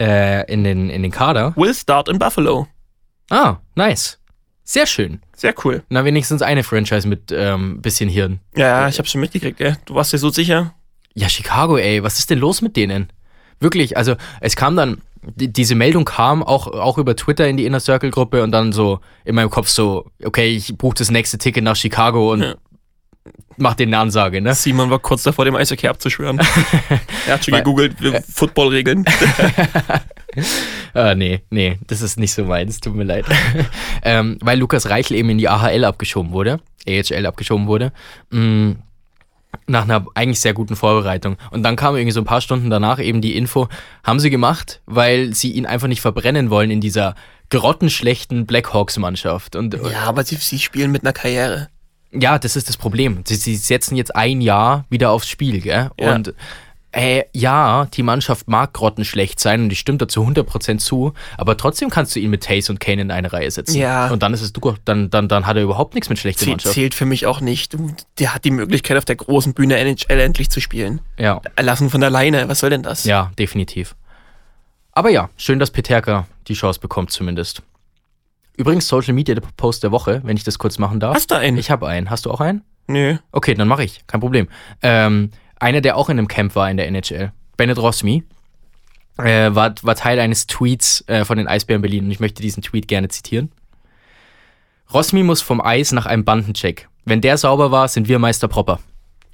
[0.00, 1.52] Äh, in, den, in den Kader.
[1.56, 2.68] Will start in Buffalo.
[3.28, 4.18] Ah, nice.
[4.62, 5.20] Sehr schön.
[5.34, 5.82] Sehr cool.
[5.88, 8.38] Na, wenigstens eine Franchise mit ähm, bisschen Hirn.
[8.54, 9.76] Ja, ich hab's schon mitgekriegt, ja.
[9.84, 10.74] Du warst dir so sicher.
[11.20, 13.12] Ja, Chicago, ey, was ist denn los mit denen?
[13.60, 17.66] Wirklich, also es kam dann, die, diese Meldung kam auch, auch über Twitter in die
[17.66, 21.36] Inner Circle Gruppe und dann so in meinem Kopf so, okay, ich buche das nächste
[21.36, 22.54] Ticket nach Chicago und Ja.
[23.58, 24.54] mach denen eine Ansage, ne?
[24.54, 26.38] Simon war kurz davor, dem Eishockey abzuschwören.
[27.26, 29.04] er hat schon gegoogelt, wir- Football-Regeln.
[30.94, 33.24] Ah, nee, nee, das ist nicht so meins, tut mir leid.
[34.04, 37.92] ähm, weil Lukas Reichel eben in die AHL abgeschoben wurde, AHL abgeschoben wurde.
[38.30, 38.72] Mm,
[39.70, 41.36] nach einer eigentlich sehr guten Vorbereitung.
[41.50, 43.68] Und dann kam irgendwie so ein paar Stunden danach eben die Info,
[44.04, 47.14] haben sie gemacht, weil sie ihn einfach nicht verbrennen wollen in dieser
[47.50, 49.56] grottenschlechten Blackhawks-Mannschaft.
[49.56, 51.68] Und äh, ja, aber sie, sie spielen mit einer Karriere.
[52.12, 53.22] ja, das ist das Problem.
[53.26, 55.90] Sie, sie setzen jetzt ein Jahr wieder aufs Spiel, gell?
[55.98, 56.14] Ja.
[56.14, 56.34] Und
[56.92, 61.88] äh, ja, die Mannschaft mag grottenschlecht sein und ich stimme dazu 100% zu, aber trotzdem
[61.90, 63.76] kannst du ihn mit Taze und Kane in eine Reihe setzen.
[63.78, 64.08] Ja.
[64.10, 66.50] Und dann ist es du, dann, dann, dann hat er überhaupt nichts mit schlechter Zäh-
[66.50, 66.74] Mannschaft.
[66.74, 67.76] zählt für mich auch nicht.
[68.18, 71.00] Der hat die Möglichkeit, auf der großen Bühne NHL endlich zu spielen.
[71.18, 73.04] Ja, Erlassen von der Leine, was soll denn das?
[73.04, 73.94] ja, definitiv.
[74.92, 77.62] Aber ja, schön, dass Peterka die Chance bekommt zumindest.
[78.56, 81.14] Übrigens, Social Media Post der Woche, wenn ich das kurz machen darf.
[81.14, 81.56] Hast du einen?
[81.56, 82.10] Ich habe einen.
[82.10, 82.62] Hast du auch einen?
[82.88, 83.16] Nö.
[83.32, 84.04] Okay, dann mache ich.
[84.08, 84.48] Kein Problem.
[84.82, 85.30] Ähm,
[85.60, 88.24] einer, der auch in einem Camp war in der NHL, Bennett Rosmi,
[89.18, 92.62] äh, war, war Teil eines Tweets äh, von den Eisbären Berlin und ich möchte diesen
[92.62, 93.52] Tweet gerne zitieren.
[94.92, 96.88] Rosmi muss vom Eis nach einem Bandencheck.
[97.04, 98.80] Wenn der sauber war, sind wir Meister Proper.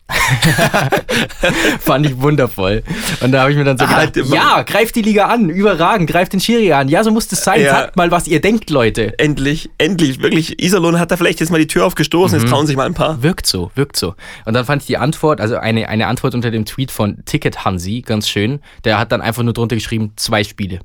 [1.80, 2.82] Fand ich wundervoll.
[3.20, 5.48] Und da habe ich mir dann so Ah, gedacht, der- ja, greift die Liga an,
[5.48, 6.88] überragend, greift den Schiri an.
[6.88, 7.60] Ja, so muss das sein.
[7.62, 7.70] Ja.
[7.72, 9.18] Sagt mal, was ihr denkt, Leute.
[9.18, 10.62] Endlich, endlich, wirklich.
[10.62, 12.44] Iserlohn hat da vielleicht jetzt mal die Tür aufgestoßen, Mhm.
[12.44, 13.22] jetzt trauen sich mal ein paar.
[13.22, 14.14] Wirkt so, wirkt so.
[14.44, 17.64] Und dann fand ich die Antwort, also eine, eine Antwort unter dem Tweet von Ticket
[17.64, 18.60] Hansi, ganz schön.
[18.84, 20.80] Der hat dann einfach nur drunter geschrieben, zwei Spiele.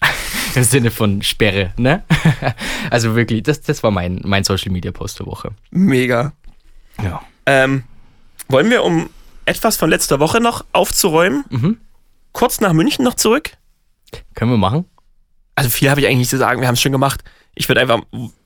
[0.54, 2.02] Im Sinne von Sperre, ne?
[2.90, 5.50] also wirklich, das, das war mein, mein Social Media Post der Woche.
[5.70, 6.32] Mega.
[7.02, 7.22] Ja.
[7.46, 7.84] Ähm,
[8.52, 9.10] wollen wir, um
[9.44, 11.78] etwas von letzter Woche noch aufzuräumen, Mhm.
[12.32, 13.52] kurz nach München noch zurück?
[14.34, 14.84] Können wir machen?
[15.54, 17.22] Also viel habe ich eigentlich nicht zu sagen, wir haben es schon gemacht.
[17.54, 18.00] Ich würde einfach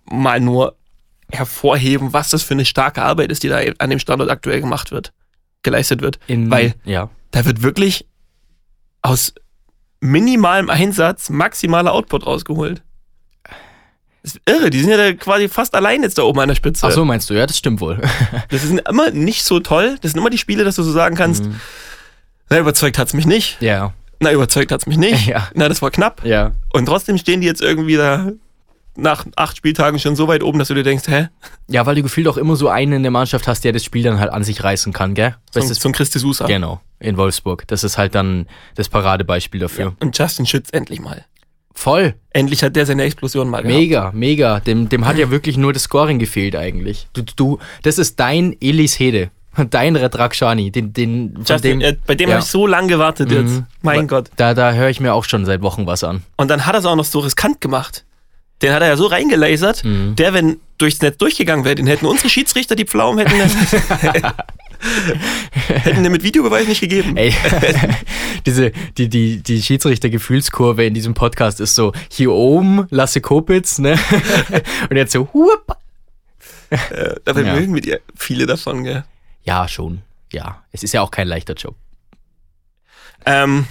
[0.05, 0.77] mal nur
[1.31, 4.91] hervorheben, was das für eine starke Arbeit ist, die da an dem Standort aktuell gemacht
[4.93, 5.13] wird,
[5.63, 6.19] geleistet wird.
[6.29, 7.11] In, Weil ja.
[7.33, 8.07] da wird wirklich
[9.03, 9.35] aus
[10.01, 12.83] minimalem Einsatz maximaler Output rausgeholt.
[14.27, 16.85] Ist irre, die sind ja da quasi fast allein jetzt da oben an der Spitze.
[16.87, 17.35] Ach so, meinst du?
[17.35, 18.01] Ja, das stimmt wohl.
[18.51, 19.97] Das sind immer nicht so toll.
[20.03, 21.61] Das sind immer die Spiele, dass du so sagen kannst, Mhm.
[22.51, 23.57] na, überzeugt hat's mich nicht.
[23.63, 25.27] ja, Na, überzeugt hat's mich nicht.
[25.35, 25.49] Ja.
[25.55, 26.23] Na, das war knapp.
[26.25, 26.53] ja.
[26.73, 28.33] Und trotzdem stehen die jetzt irgendwie da
[28.99, 31.29] nach acht Spieltagen schon so weit oben, dass du dir denkst, hä?
[31.69, 34.03] Ja, weil du gefühlt auch immer so einen in der Mannschaft hast, der das Spiel
[34.03, 35.37] dann halt an sich reißen kann, gell?
[35.53, 36.47] So, Das ist, so ein Christi Sousa.
[36.47, 37.65] genau, in Wolfsburg.
[37.69, 39.95] Das ist halt dann das Paradebeispiel dafür.
[40.01, 41.27] Und Justin Schütz endlich mal.
[41.77, 42.15] Voll.
[42.33, 43.79] Endlich hat der seine Explosion mal gehabt.
[43.79, 44.61] Mega, mega.
[44.61, 47.07] Dem, dem hat ja wirklich nur das Scoring gefehlt eigentlich.
[47.13, 49.31] Du, du, das ist dein Elis Hede.
[49.71, 50.71] Dein Redrakshani.
[50.71, 52.37] Den, den, von Justin, dem, äh, bei dem ja.
[52.37, 53.53] habe ich so lange gewartet jetzt.
[53.53, 53.67] Mhm.
[53.83, 54.31] Mein Aber Gott.
[54.37, 56.23] Da, da höre ich mir auch schon seit Wochen was an.
[56.37, 58.05] Und dann hat er es auch noch so riskant gemacht.
[58.63, 60.15] Den hat er ja so reingelasert, Mhm.
[60.17, 63.51] der, wenn durchs Netz durchgegangen wäre, den hätten unsere Schiedsrichter die Pflaumen hätten,
[65.69, 67.17] hätten den mit Videobeweis nicht gegeben.
[67.17, 67.35] Ey,
[68.47, 73.99] diese, die, die, die Schiedsrichter-Gefühlskurve in diesem Podcast ist so, hier oben Lasse Kopitz, ne?
[74.91, 75.77] Und jetzt so, hup.
[76.71, 77.55] Äh, dabei Ja.
[77.55, 79.05] mögen wir die viele davon, gell?
[79.45, 80.03] Ja, schon.
[80.33, 80.63] Ja.
[80.73, 81.77] Es ist ja auch kein leichter Job.
[83.25, 83.67] Ähm,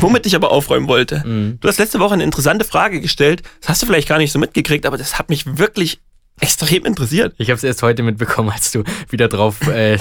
[0.00, 1.22] womit ich aber aufräumen wollte.
[1.26, 1.58] Mhm.
[1.60, 3.42] Du hast letzte Woche eine interessante Frage gestellt.
[3.60, 6.00] Das hast du vielleicht gar nicht so mitgekriegt, aber das hat mich wirklich
[6.40, 7.34] extrem interessiert.
[7.38, 9.98] Ich habe es erst heute mitbekommen, als du wieder drauf, äh,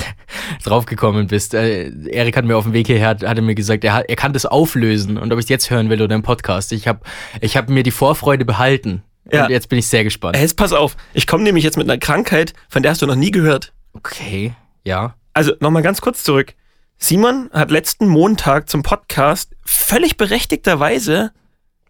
[0.63, 1.53] drauf gekommen bist.
[1.53, 4.33] Äh, Erik hat mir auf dem Weg hierher, hatte mir gesagt, er, hat, er kann
[4.33, 6.71] das auflösen und ob ich es jetzt hören will oder im Podcast.
[6.73, 6.99] Ich habe
[7.41, 9.03] ich hab mir die Vorfreude behalten.
[9.31, 9.45] Ja.
[9.45, 10.37] Und jetzt bin ich sehr gespannt.
[10.37, 13.15] Jetzt pass auf, ich komme nämlich jetzt mit einer Krankheit, von der hast du noch
[13.15, 13.73] nie gehört.
[13.93, 15.15] Okay, ja.
[15.33, 16.53] Also nochmal ganz kurz zurück.
[16.97, 21.31] Simon hat letzten Montag zum Podcast völlig berechtigterweise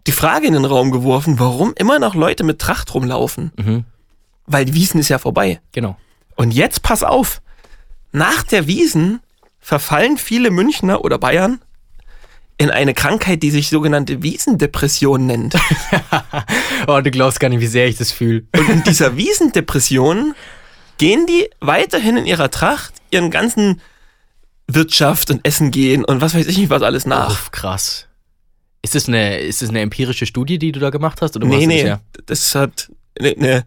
[0.08, 3.52] die Frage in den Raum geworfen, warum immer noch Leute mit Tracht rumlaufen.
[3.58, 3.86] Mhm.
[4.46, 5.60] Weil die Wiesen ist ja vorbei.
[5.72, 5.98] Genau.
[6.36, 7.42] Und jetzt pass auf.
[8.12, 9.20] Nach der Wiesen
[9.60, 11.60] verfallen viele Münchner oder Bayern
[12.58, 15.56] in eine Krankheit, die sich sogenannte Wiesendepression nennt.
[16.88, 18.44] Oh, du glaubst gar nicht, wie sehr ich das fühle.
[18.56, 20.36] Und in dieser Wiesendepression
[21.00, 23.82] gehen die weiterhin in ihrer Tracht ihren ganzen
[24.68, 27.32] Wirtschaft und Essen gehen und was weiß ich nicht was alles nach.
[27.32, 28.08] Uff, krass.
[28.84, 31.36] Ist das, eine, ist das eine empirische Studie, die du da gemacht hast?
[31.36, 32.02] Oder nee, das nee, her?
[32.28, 33.66] das hat eine, eine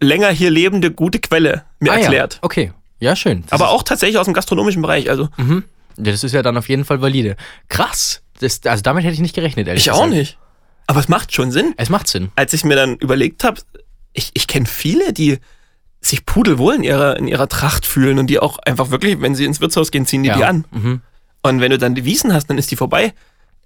[0.00, 2.34] länger hier lebende gute Quelle mir Ah, erklärt.
[2.34, 2.38] Ja.
[2.42, 3.42] Okay, ja, schön.
[3.42, 5.10] Das Aber auch tatsächlich aus dem gastronomischen Bereich.
[5.10, 5.64] Also Mhm.
[5.98, 7.36] Das ist ja dann auf jeden Fall valide.
[7.68, 8.22] Krass.
[8.40, 10.12] Das, also damit hätte ich nicht gerechnet, ehrlich ich auch gesagt.
[10.12, 10.38] nicht.
[10.86, 11.72] Aber es macht schon Sinn.
[11.78, 12.30] Es macht Sinn.
[12.36, 13.60] Als ich mir dann überlegt habe,
[14.12, 15.38] ich, ich kenne viele, die
[16.02, 19.46] sich pudelwohl in ihrer, in ihrer Tracht fühlen und die auch einfach wirklich, wenn sie
[19.46, 20.36] ins Wirtshaus gehen, ziehen die ja.
[20.36, 20.64] die an.
[20.70, 21.00] Mhm.
[21.42, 23.14] Und wenn du dann die Wiesen hast, dann ist die vorbei.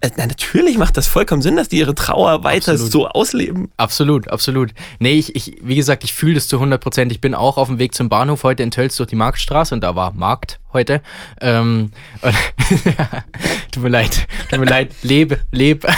[0.01, 2.91] Äh, Na, natürlich macht das vollkommen Sinn, dass die ihre Trauer weiter Absolut.
[2.91, 3.71] so ausleben.
[3.77, 4.71] Absolut, absolut.
[4.99, 7.11] Nee, ich, ich wie gesagt, ich fühle das zu 100 Prozent.
[7.11, 9.81] Ich bin auch auf dem Weg zum Bahnhof heute in Tölz durch die Marktstraße und
[9.81, 11.01] da war Markt heute.
[11.39, 11.91] Ähm,
[12.21, 12.35] und
[13.71, 15.85] tut mir leid, tut mir leid, lebe, leb.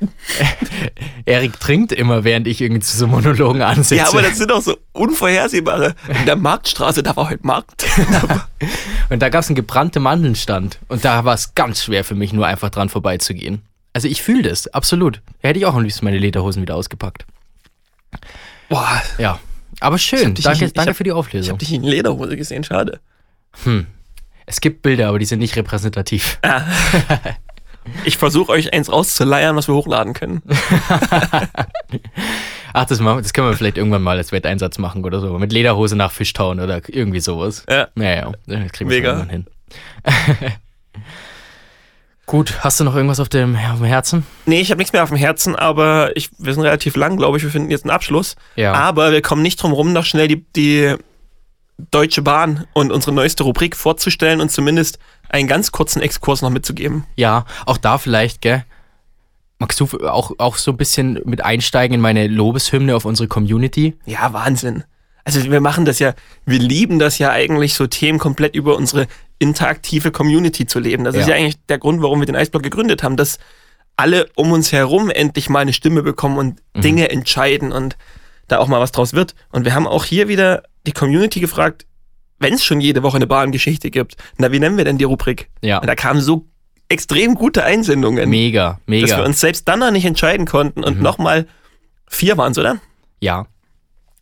[1.24, 3.96] Erik trinkt immer, während ich irgendwie zu so Monologen ansitze.
[3.96, 5.94] Ja, aber das sind auch so unvorhersehbare.
[6.20, 7.84] In der Marktstraße, da war heute Markt.
[9.10, 10.78] Und da gab es einen gebrannte Mandelnstand.
[10.88, 13.62] Und da war es ganz schwer für mich, nur einfach dran vorbeizugehen.
[13.92, 15.20] Also ich fühle das, absolut.
[15.42, 17.26] Da hätte ich auch am liebsten meine Lederhosen wieder ausgepackt.
[18.68, 19.38] Boah, Ja.
[19.82, 20.34] Aber Ich schön.
[20.34, 21.52] Danke, ich danke hab- für die ich Auflösung.
[21.52, 23.00] habe dich in Lederhose gesehen, schade.
[23.64, 23.86] Hm.
[24.44, 26.38] Es gibt Bilder, aber die sind nicht repräsentativ.
[28.04, 30.42] Ich versuche euch eins rauszuleiern, was wir hochladen können.
[32.72, 35.38] Ach, das, machen, das können wir vielleicht irgendwann mal als Wetteinsatz machen oder so.
[35.38, 37.64] Mit Lederhose nach Fischtown oder irgendwie sowas.
[37.68, 37.88] Ja.
[37.94, 39.46] Naja, das kriegen wir irgendwann hin.
[42.26, 44.24] Gut, hast du noch irgendwas auf dem, auf dem Herzen?
[44.46, 47.38] Nee, ich habe nichts mehr auf dem Herzen, aber ich, wir sind relativ lang, glaube
[47.38, 47.42] ich.
[47.42, 48.36] Wir finden jetzt einen Abschluss.
[48.54, 48.72] Ja.
[48.72, 50.94] Aber wir kommen nicht drum rum, noch schnell die, die
[51.90, 57.04] Deutsche Bahn und unsere neueste Rubrik vorzustellen und zumindest einen ganz kurzen Exkurs noch mitzugeben.
[57.16, 58.64] Ja, auch da vielleicht, gell?
[59.58, 63.96] Magst du auch, auch so ein bisschen mit einsteigen in meine Lobeshymne auf unsere Community?
[64.06, 64.84] Ja, Wahnsinn.
[65.22, 66.14] Also wir machen das ja,
[66.46, 69.06] wir lieben das ja eigentlich, so Themen komplett über unsere
[69.38, 71.04] interaktive Community zu leben.
[71.04, 71.34] Das ist Ja.
[71.34, 73.38] ja eigentlich der Grund, warum wir den Eisblock gegründet haben, dass
[73.96, 77.98] alle um uns herum endlich mal eine Stimme bekommen und Dinge entscheiden und
[78.48, 79.34] da auch mal was draus wird.
[79.50, 81.86] Und wir haben auch hier wieder die Community gefragt,
[82.38, 85.50] wenn es schon jede Woche eine Bahngeschichte gibt, na, wie nennen wir denn die Rubrik?
[85.62, 85.78] Ja.
[85.78, 86.46] Und da kamen so
[86.88, 88.28] extrem gute Einsendungen.
[88.28, 89.24] Mega, dass wir mega.
[89.24, 91.46] uns selbst dann noch nicht entscheiden konnten und nochmal
[92.08, 92.78] vier waren es, oder?
[93.20, 93.46] Ja,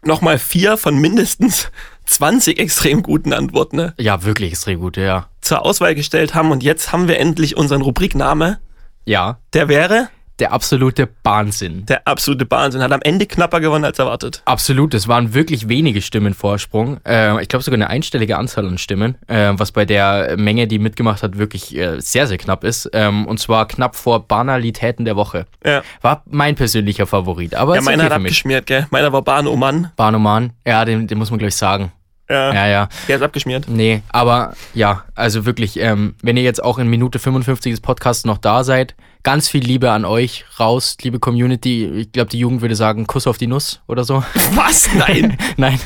[0.04, 1.70] Nochmal vier von mindestens
[2.06, 5.28] 20 extrem guten Antworten ne, ja, wirklich extrem gut, ja.
[5.40, 8.60] zur Auswahl gestellt haben und jetzt haben wir endlich unseren Rubrikname.
[9.04, 10.08] Ja, Der wäre
[10.38, 11.86] der absolute Wahnsinn.
[11.86, 12.82] der absolute Wahnsinn.
[12.82, 14.42] Hat am Ende knapper gewonnen als erwartet.
[14.44, 17.00] Absolut, es waren wirklich wenige Stimmen Vorsprung.
[17.04, 20.78] Äh, ich glaube sogar eine einstellige Anzahl an Stimmen, äh, was bei der Menge, die
[20.78, 22.88] mitgemacht hat, wirklich äh, sehr, sehr knapp ist.
[22.92, 25.46] Ähm, und zwar knapp vor Banalitäten der Woche.
[25.64, 27.54] Ja, War mein persönlicher Favorit.
[27.54, 28.86] Aber ja meiner okay hat abgeschmiert, gell?
[28.90, 29.90] Meiner war Bahn Oman.
[29.96, 31.92] Bahnoman, ja, den, den muss man gleich sagen.
[32.30, 32.88] Ja, Ja, ja.
[33.08, 33.66] der ist abgeschmiert.
[33.68, 38.24] Nee, aber ja, also wirklich, ähm, wenn ihr jetzt auch in Minute 55 des Podcasts
[38.26, 41.86] noch da seid, ganz viel Liebe an euch raus, liebe Community.
[41.86, 44.24] Ich glaube, die Jugend würde sagen, Kuss auf die Nuss oder so.
[44.54, 44.88] Was?
[44.94, 45.78] Nein, Nein,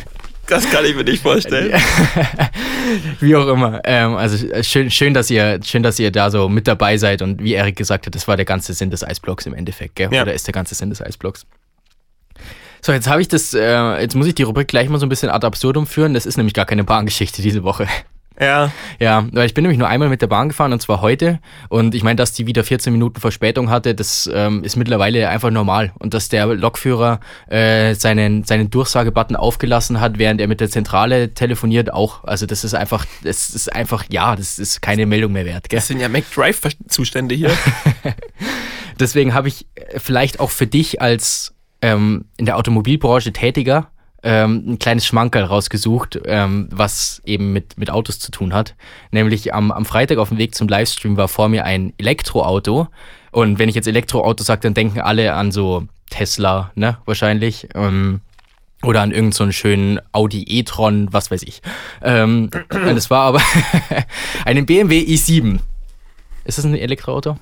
[0.47, 1.73] das kann ich mir nicht vorstellen.
[3.21, 3.81] wie auch immer.
[3.85, 7.23] Ähm, also äh, schön, schön, dass ihr, schön, dass ihr da so mit dabei seid
[7.23, 10.09] und wie Erik gesagt hat, das war der ganze Sinn des Eisblocks im Endeffekt, gell?
[10.13, 10.23] Ja.
[10.23, 11.47] Oder ist der ganze Sinn des Eisblocks.
[12.85, 15.09] So, jetzt habe ich das, äh, jetzt muss ich die Rubrik gleich mal so ein
[15.09, 16.15] bisschen ad absurdum führen.
[16.15, 17.87] Das ist nämlich gar keine Bahngeschichte diese Woche.
[18.43, 21.41] Ja, Ja, weil ich bin nämlich nur einmal mit der Bahn gefahren und zwar heute.
[21.69, 25.51] Und ich meine, dass die wieder 14 Minuten Verspätung hatte, das ähm, ist mittlerweile einfach
[25.51, 25.93] normal.
[25.99, 31.35] Und dass der Lokführer äh, seinen, seinen Durchsagebutton aufgelassen hat, während er mit der Zentrale
[31.35, 32.25] telefoniert, auch.
[32.25, 35.69] Also das ist einfach, das ist einfach, ja, das ist keine Meldung mehr wert.
[35.69, 35.79] Gell?
[35.79, 37.51] das sind ja McDrive-Zustände hier.
[39.01, 39.67] Deswegen habe ich
[39.97, 43.92] vielleicht auch für dich als ähm, in der Automobilbranche Tätiger
[44.23, 48.75] ähm, ein kleines Schmankerl rausgesucht, ähm, was eben mit, mit Autos zu tun hat.
[49.11, 52.89] Nämlich am, am Freitag auf dem Weg zum Livestream war vor mir ein Elektroauto.
[53.31, 57.69] Und wenn ich jetzt Elektroauto sage, dann denken alle an so Tesla, ne, wahrscheinlich.
[57.75, 58.21] Ähm,
[58.83, 61.63] oder an irgendeinen so schönen Audi e-tron, was weiß ich.
[62.03, 63.41] Ähm, es war aber
[64.45, 65.61] einen BMW i7.
[66.45, 67.37] Ist das ein Elektroauto?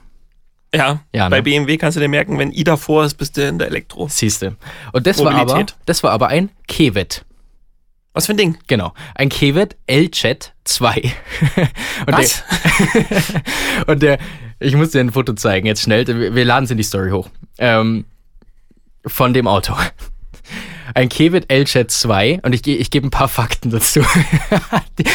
[0.75, 1.43] Ja, Ja, bei ne?
[1.43, 4.09] BMW kannst du dir merken, wenn I davor ist, bist du in der Elektro.
[4.09, 4.57] Siehste.
[4.93, 5.77] Und das war, aber, Mobilität.
[5.87, 7.25] das war aber ein Kevet.
[8.13, 8.59] Was für ein Ding?
[8.67, 8.93] Genau.
[9.15, 10.95] Ein Kevet L-Chat 2.
[10.97, 11.13] und
[12.07, 12.45] Was?
[12.95, 13.43] Der,
[13.87, 14.19] und der,
[14.59, 16.07] ich muss dir ein Foto zeigen, jetzt schnell.
[16.35, 17.29] Wir laden es in die Story hoch.
[17.59, 18.05] Ähm,
[19.07, 19.75] von dem Auto.
[20.95, 24.01] Ein Kevet L-Chat 2 und ich, ich gebe ein paar Fakten dazu.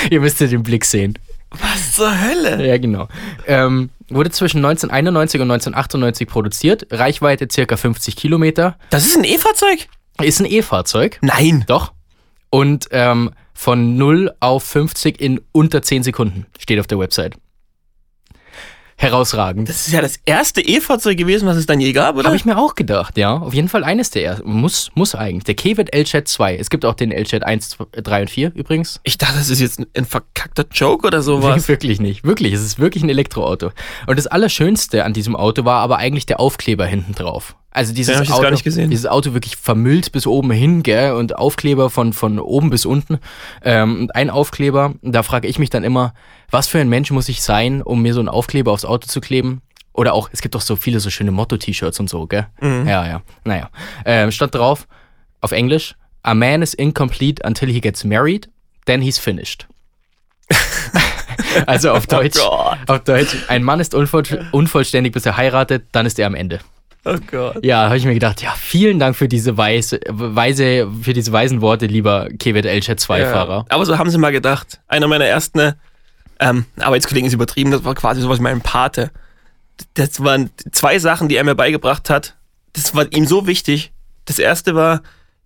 [0.09, 1.19] Ihr müsst ja den Blick sehen.
[1.51, 2.65] Was zur Hölle?
[2.65, 3.09] Ja, genau.
[3.45, 6.87] Ähm, wurde zwischen 1991 und 1998 produziert.
[6.91, 8.77] Reichweite circa 50 Kilometer.
[8.89, 9.87] Das ist ein E-Fahrzeug?
[10.21, 11.19] Ist ein E-Fahrzeug.
[11.21, 11.65] Nein.
[11.67, 11.93] Doch.
[12.49, 17.35] Und ähm, von 0 auf 50 in unter 10 Sekunden steht auf der Website.
[18.97, 19.67] Herausragend.
[19.67, 22.27] Das ist ja das erste E-Fahrzeug gewesen, was es dann je gab, oder?
[22.27, 23.35] Habe ich mir auch gedacht, ja.
[23.35, 24.49] Auf jeden Fall eines der ersten.
[24.49, 25.43] Muss, muss eigentlich.
[25.43, 26.55] Der Kevet L-Chat 2.
[26.55, 29.01] Es gibt auch den L-Chat 1, 2, 3 und 4 übrigens.
[29.03, 31.67] Ich dachte, das ist jetzt ein, verkackter Joke oder sowas.
[31.67, 32.23] Wirklich nicht.
[32.23, 32.53] Wirklich.
[32.53, 33.71] Es ist wirklich ein Elektroauto.
[34.07, 37.57] Und das Allerschönste an diesem Auto war aber eigentlich der Aufkleber hinten drauf.
[37.71, 38.89] Also dieses jetzt Auto, gar nicht gesehen.
[38.89, 43.19] dieses Auto wirklich vermüllt bis oben hin, gell, und Aufkleber von, von oben bis unten.
[43.61, 46.13] Ähm, und ein Aufkleber, da frage ich mich dann immer,
[46.51, 49.21] was für ein Mensch muss ich sein, um mir so einen Aufkleber aufs Auto zu
[49.21, 49.61] kleben?
[49.93, 52.47] Oder auch, es gibt doch so viele so schöne Motto-T-Shirts und so, gell?
[52.59, 52.87] Mhm.
[52.87, 53.21] Ja, ja.
[53.45, 53.69] Naja.
[54.05, 54.87] Ähm, stand drauf,
[55.41, 58.49] auf Englisch, a man is incomplete until he gets married,
[58.85, 59.67] then he's finished.
[61.65, 62.77] also auf Deutsch, Gott.
[62.87, 66.59] auf Deutsch, ein Mann ist unvoll, unvollständig, bis er heiratet, dann ist er am Ende.
[67.05, 67.63] Oh Gott.
[67.63, 71.61] Ja, habe ich mir gedacht, ja, vielen Dank für diese weise, weise, für diese weisen
[71.61, 73.65] Worte, lieber Kevet Elchat 2-Fahrer.
[73.69, 74.81] Ja, aber so haben sie mal gedacht.
[74.87, 75.73] Einer meiner ersten
[76.39, 79.11] ähm, Arbeitskollegen ist übertrieben, das war quasi sowas wie mein Pate.
[79.93, 82.35] Das waren zwei Sachen, die er mir beigebracht hat.
[82.73, 83.91] Das war ihm so wichtig.
[84.25, 85.01] Das erste war,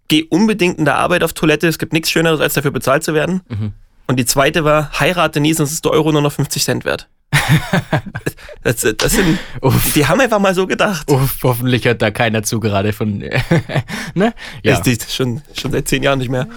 [0.07, 1.67] geh unbedingt in der Arbeit auf Toilette.
[1.67, 3.41] Es gibt nichts Schöneres, als dafür bezahlt zu werden.
[3.47, 3.73] Mhm.
[4.07, 7.07] Und die zweite war, heirate nie, sonst ist der Euro nur noch 50 Cent wert.
[8.63, 11.09] das, das sind, Uff, die haben einfach mal so gedacht.
[11.09, 13.19] uff, hoffentlich hört da keiner zu gerade von,
[14.13, 14.33] ne?
[14.63, 14.77] Ja.
[14.77, 16.47] Das ist schon, schon seit zehn Jahren nicht mehr.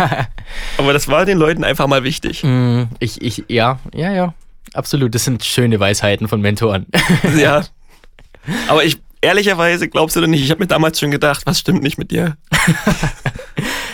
[0.78, 2.42] Aber das war den Leuten einfach mal wichtig.
[2.44, 4.34] Mm, Ich, ich, ja, ja, ja,
[4.74, 5.14] absolut.
[5.14, 6.86] Das sind schöne Weisheiten von Mentoren.
[7.36, 7.64] Ja.
[8.68, 11.82] Aber ich, ehrlicherweise, glaubst du denn nicht, ich habe mir damals schon gedacht, was stimmt
[11.82, 12.36] nicht mit dir?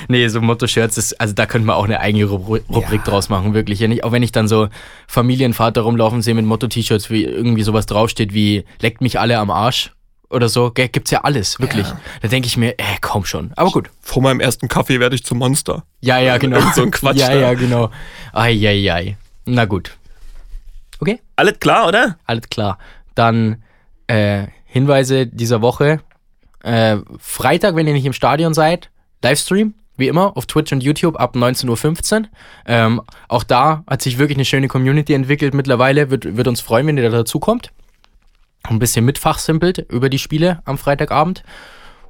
[0.09, 3.55] Nee, so Motto-Shirts, ist- also da könnte man auch eine eigene Rubri- Rubrik draus machen,
[3.55, 3.81] wirklich.
[3.81, 4.69] Ja, nicht, auch wenn ich dann so
[5.09, 9.93] Familienvater rumlaufen sehe mit Motto-T-Shirts, wie irgendwie sowas draufsteht wie leckt mich alle am Arsch
[10.31, 11.89] oder so, gell, gibt's ja alles, wirklich.
[11.89, 12.01] Ja.
[12.23, 13.53] Da denke ich mir, äh, komm schon.
[13.57, 13.91] Aber gut.
[14.01, 15.83] Vor meinem ersten Kaffee werde ich zum Monster.
[16.03, 16.61] Ja, ja, genau.
[16.73, 17.35] So ein Quatsch Ja, da.
[17.41, 17.91] ja, genau.
[18.33, 19.17] Eieiei.
[19.45, 19.97] Na gut.
[21.01, 22.17] Okay, Alles klar, oder?
[22.27, 22.79] alles klar.
[23.17, 23.63] Dann
[24.07, 24.47] äh,
[24.77, 26.01] Hinweise dieser Woche.
[26.63, 28.91] Äh, Freitag, wenn ihr nicht im Stadion seid,
[29.23, 29.73] Livestream.
[29.97, 32.29] wie immer, auf Twitch und YouTube ab 19.15 Uhr.
[32.67, 36.11] Ähm, auch da hat sich wirklich eine schöne Community entwickelt mittlerweile.
[36.11, 37.73] Wird, wird uns freuen, wenn ihr da dazukommt.
[38.65, 41.43] Ein bisschen mitfachsimpelt über die Spiele am Freitagabend.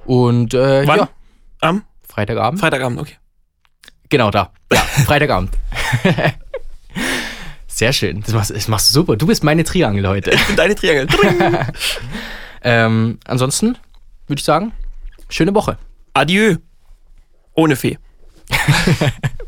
[0.05, 0.99] Und äh, Wann?
[0.99, 1.09] ja,
[1.61, 2.59] Am Freitagabend.
[2.59, 3.15] Freitagabend, okay.
[4.09, 4.51] Genau da.
[4.73, 5.51] Ja, Freitagabend.
[7.67, 8.21] Sehr schön.
[8.23, 9.15] Das machst, das machst du super.
[9.15, 10.31] Du bist meine Triangel heute.
[10.31, 11.07] Ich bin deine Triangel.
[12.63, 13.77] Ähm, ansonsten
[14.27, 14.73] würde ich sagen,
[15.29, 15.77] schöne Woche.
[16.13, 16.57] Adieu.
[17.53, 17.97] Ohne Fee.